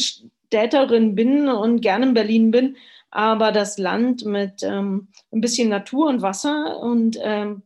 Städterin 0.49 1.13
bin 1.13 1.47
und 1.47 1.81
gerne 1.81 2.07
in 2.07 2.13
Berlin 2.15 2.49
bin, 2.49 2.75
aber 3.11 3.51
das 3.51 3.77
Land 3.77 4.25
mit 4.25 4.63
ähm, 4.63 5.09
ein 5.31 5.41
bisschen 5.41 5.69
Natur 5.69 6.07
und 6.07 6.23
Wasser 6.23 6.79
und 6.79 7.19
ähm, 7.21 7.61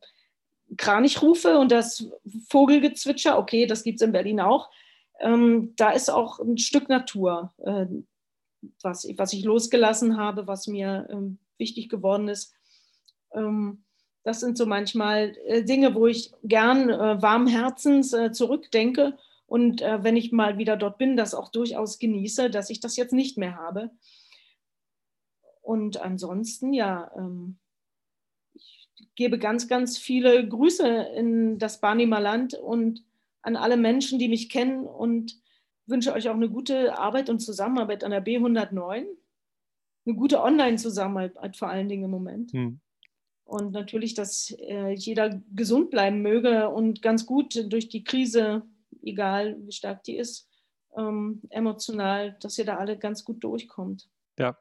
Kranichrufe 0.76 1.58
und 1.58 1.72
das 1.72 2.10
Vogelgezwitscher, 2.50 3.38
okay, 3.38 3.65
das 3.65 3.84
gibt 3.84 4.02
es 4.02 4.06
in 4.06 4.12
Berlin 4.12 4.41
auch. 4.41 4.69
Ähm, 5.22 5.74
da 5.78 5.91
ist 5.91 6.10
auch 6.10 6.39
ein 6.39 6.58
Stück 6.58 6.89
Natur, 6.89 7.54
äh, 7.63 7.86
was, 8.82 9.08
was 9.16 9.32
ich 9.32 9.45
losgelassen 9.45 10.18
habe, 10.18 10.45
was 10.47 10.68
mir 10.68 11.08
ähm, 11.10 11.38
wichtig 11.58 11.88
geworden 11.88 12.28
ist. 12.28 12.53
Ähm, 13.34 13.84
das 14.24 14.41
sind 14.41 14.58
so 14.58 14.66
manchmal 14.66 15.38
äh, 15.45 15.64
Dinge, 15.64 15.95
wo 15.95 16.08
ich 16.08 16.32
gern 16.43 16.89
äh, 16.89 17.22
warm 17.22 17.47
Herzens 17.47 18.12
äh, 18.12 18.34
zurückdenke 18.34 19.18
und 19.54 19.84
äh, 19.84 20.04
wenn 20.04 20.18
ich 20.18 20.32
mal 20.32 20.58
wieder 20.58 20.76
dort 20.78 20.97
bin, 20.97 21.16
das 21.16 21.36
auch 21.36 21.49
durchaus 21.49 21.99
genieße, 21.99 22.49
dass 22.49 22.72
ich 22.72 22.80
das 22.80 22.95
jetzt 22.95 23.14
nicht 23.14 23.38
mehr 23.38 23.56
habe. 23.56 23.91
Und 25.62 26.01
ansonsten, 26.01 26.74
ja, 26.74 27.12
ähm, 27.16 27.60
gebe 29.14 29.38
ganz, 29.38 29.68
ganz 29.68 29.99
viele 29.99 30.49
Grüße 30.49 30.88
in 31.16 31.60
das 31.60 31.82
Barnimer 31.82 32.20
Land 32.20 32.56
und 32.56 33.04
an 33.43 33.56
alle 33.56 33.78
Menschen, 33.78 34.18
die 34.18 34.28
mich 34.28 34.49
kennen 34.49 34.88
und 34.88 35.39
wünsche 35.86 36.14
euch 36.14 36.30
auch 36.30 36.36
eine 36.36 36.49
gute 36.49 36.97
Arbeit 36.97 37.30
und 37.30 37.38
Zusammenarbeit 37.38 38.04
an 38.04 38.10
der 38.10 38.26
B109. 38.26 39.06
Eine 40.06 40.16
gute 40.16 40.41
Online-Zusammenarbeit 40.41 41.58
vor 41.58 41.70
allen 41.70 41.89
Dingen 41.89 42.06
im 42.06 42.10
Moment. 42.10 42.54
Hm. 42.54 42.80
Und 43.43 43.72
natürlich, 43.72 44.16
dass 44.16 44.49
äh, 44.49 44.93
jeder 44.93 45.43
gesund 45.54 45.91
bleiben 45.91 46.24
möge 46.24 46.70
und 46.70 47.04
ganz 47.04 47.28
gut 47.28 47.72
durch 47.72 47.88
die 47.88 48.04
Krise, 48.04 48.64
egal 49.04 49.58
wie 49.60 49.72
stark 49.72 50.04
die 50.04 50.18
ist, 50.18 50.49
ähm, 50.97 51.41
emotional, 51.49 52.38
dass 52.39 52.58
ihr 52.58 52.66
da 52.66 52.78
alle 52.78 52.97
ganz 52.97 53.24
gut 53.24 53.43
durchkommt. 53.43 54.10
Ja, 54.38 54.58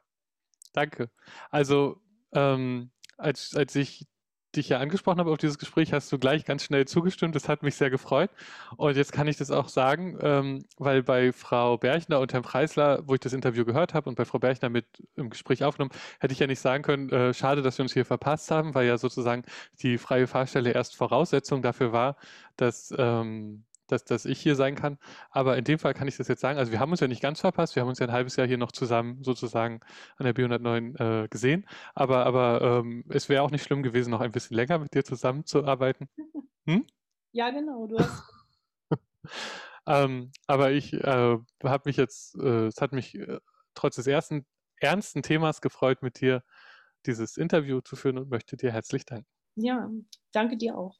danke. 0.73 1.09
Also 1.49 2.01
ähm, 2.33 2.91
als, 3.17 3.55
als 3.55 3.75
ich 3.75 4.07
dich 4.55 4.69
ja 4.69 4.79
angesprochen 4.79 5.19
habe 5.19 5.31
auf 5.31 5.37
dieses 5.37 5.57
Gespräch, 5.57 5.93
hast 5.93 6.11
du 6.11 6.19
gleich 6.19 6.45
ganz 6.45 6.63
schnell 6.63 6.85
zugestimmt. 6.85 7.35
Das 7.35 7.49
hat 7.49 7.63
mich 7.63 7.75
sehr 7.75 7.89
gefreut. 7.89 8.29
Und 8.77 8.95
jetzt 8.95 9.11
kann 9.11 9.27
ich 9.27 9.37
das 9.37 9.51
auch 9.51 9.67
sagen, 9.67 10.17
ähm, 10.21 10.65
weil 10.77 11.03
bei 11.03 11.31
Frau 11.31 11.77
Berchner 11.77 12.19
und 12.19 12.33
Herrn 12.33 12.43
Preisler, 12.43 13.01
wo 13.07 13.13
ich 13.15 13.19
das 13.19 13.33
Interview 13.33 13.65
gehört 13.65 13.93
habe 13.93 14.09
und 14.09 14.15
bei 14.15 14.25
Frau 14.25 14.39
Berchner 14.39 14.69
mit 14.69 14.85
im 15.15 15.29
Gespräch 15.29 15.63
aufgenommen, 15.63 15.91
hätte 16.19 16.33
ich 16.33 16.39
ja 16.39 16.47
nicht 16.47 16.59
sagen 16.59 16.83
können, 16.83 17.09
äh, 17.09 17.33
schade, 17.33 17.61
dass 17.61 17.77
wir 17.77 17.83
uns 17.83 17.93
hier 17.93 18.05
verpasst 18.05 18.51
haben, 18.51 18.75
weil 18.75 18.87
ja 18.87 18.97
sozusagen 18.97 19.43
die 19.81 19.97
freie 19.97 20.27
Fahrstelle 20.27 20.71
erst 20.71 20.95
Voraussetzung 20.95 21.61
dafür 21.61 21.91
war, 21.91 22.17
dass 22.57 22.93
ähm, 22.97 23.65
dass, 23.87 24.05
dass 24.05 24.25
ich 24.25 24.39
hier 24.39 24.55
sein 24.55 24.75
kann. 24.75 24.97
Aber 25.29 25.57
in 25.57 25.63
dem 25.63 25.79
Fall 25.79 25.93
kann 25.93 26.07
ich 26.07 26.17
das 26.17 26.27
jetzt 26.27 26.41
sagen. 26.41 26.57
Also 26.57 26.71
wir 26.71 26.79
haben 26.79 26.91
uns 26.91 26.99
ja 26.99 27.07
nicht 27.07 27.21
ganz 27.21 27.41
verpasst. 27.41 27.75
Wir 27.75 27.81
haben 27.81 27.89
uns 27.89 27.99
ja 27.99 28.07
ein 28.07 28.13
halbes 28.13 28.35
Jahr 28.35 28.47
hier 28.47 28.57
noch 28.57 28.71
zusammen 28.71 29.23
sozusagen 29.23 29.81
an 30.17 30.25
der 30.25 30.35
B109 30.35 31.23
äh, 31.23 31.27
gesehen. 31.27 31.67
Aber, 31.93 32.25
aber 32.25 32.61
ähm, 32.61 33.03
es 33.09 33.29
wäre 33.29 33.43
auch 33.43 33.51
nicht 33.51 33.63
schlimm 33.63 33.83
gewesen, 33.83 34.11
noch 34.11 34.21
ein 34.21 34.31
bisschen 34.31 34.55
länger 34.55 34.79
mit 34.79 34.93
dir 34.93 35.03
zusammenzuarbeiten. 35.03 36.09
Hm? 36.65 36.85
Ja, 37.33 37.49
genau. 37.49 37.87
Du 37.87 37.99
hast. 37.99 38.23
ähm, 39.85 40.31
aber 40.47 40.71
ich 40.71 40.93
äh, 40.93 41.37
habe 41.61 41.81
mich 41.83 41.97
jetzt, 41.97 42.35
äh, 42.35 42.67
es 42.67 42.79
hat 42.79 42.93
mich 42.93 43.15
äh, 43.15 43.39
trotz 43.73 43.97
des 43.97 44.07
ersten 44.07 44.45
ernsten 44.77 45.23
Themas 45.23 45.59
gefreut, 45.59 46.01
mit 46.01 46.21
dir 46.21 46.43
dieses 47.05 47.37
Interview 47.37 47.81
zu 47.81 47.95
führen 47.95 48.17
und 48.17 48.29
möchte 48.29 48.55
dir 48.57 48.71
herzlich 48.71 49.05
danken. 49.05 49.27
Ja, 49.55 49.89
danke 50.31 50.57
dir 50.57 50.77
auch. 50.77 50.97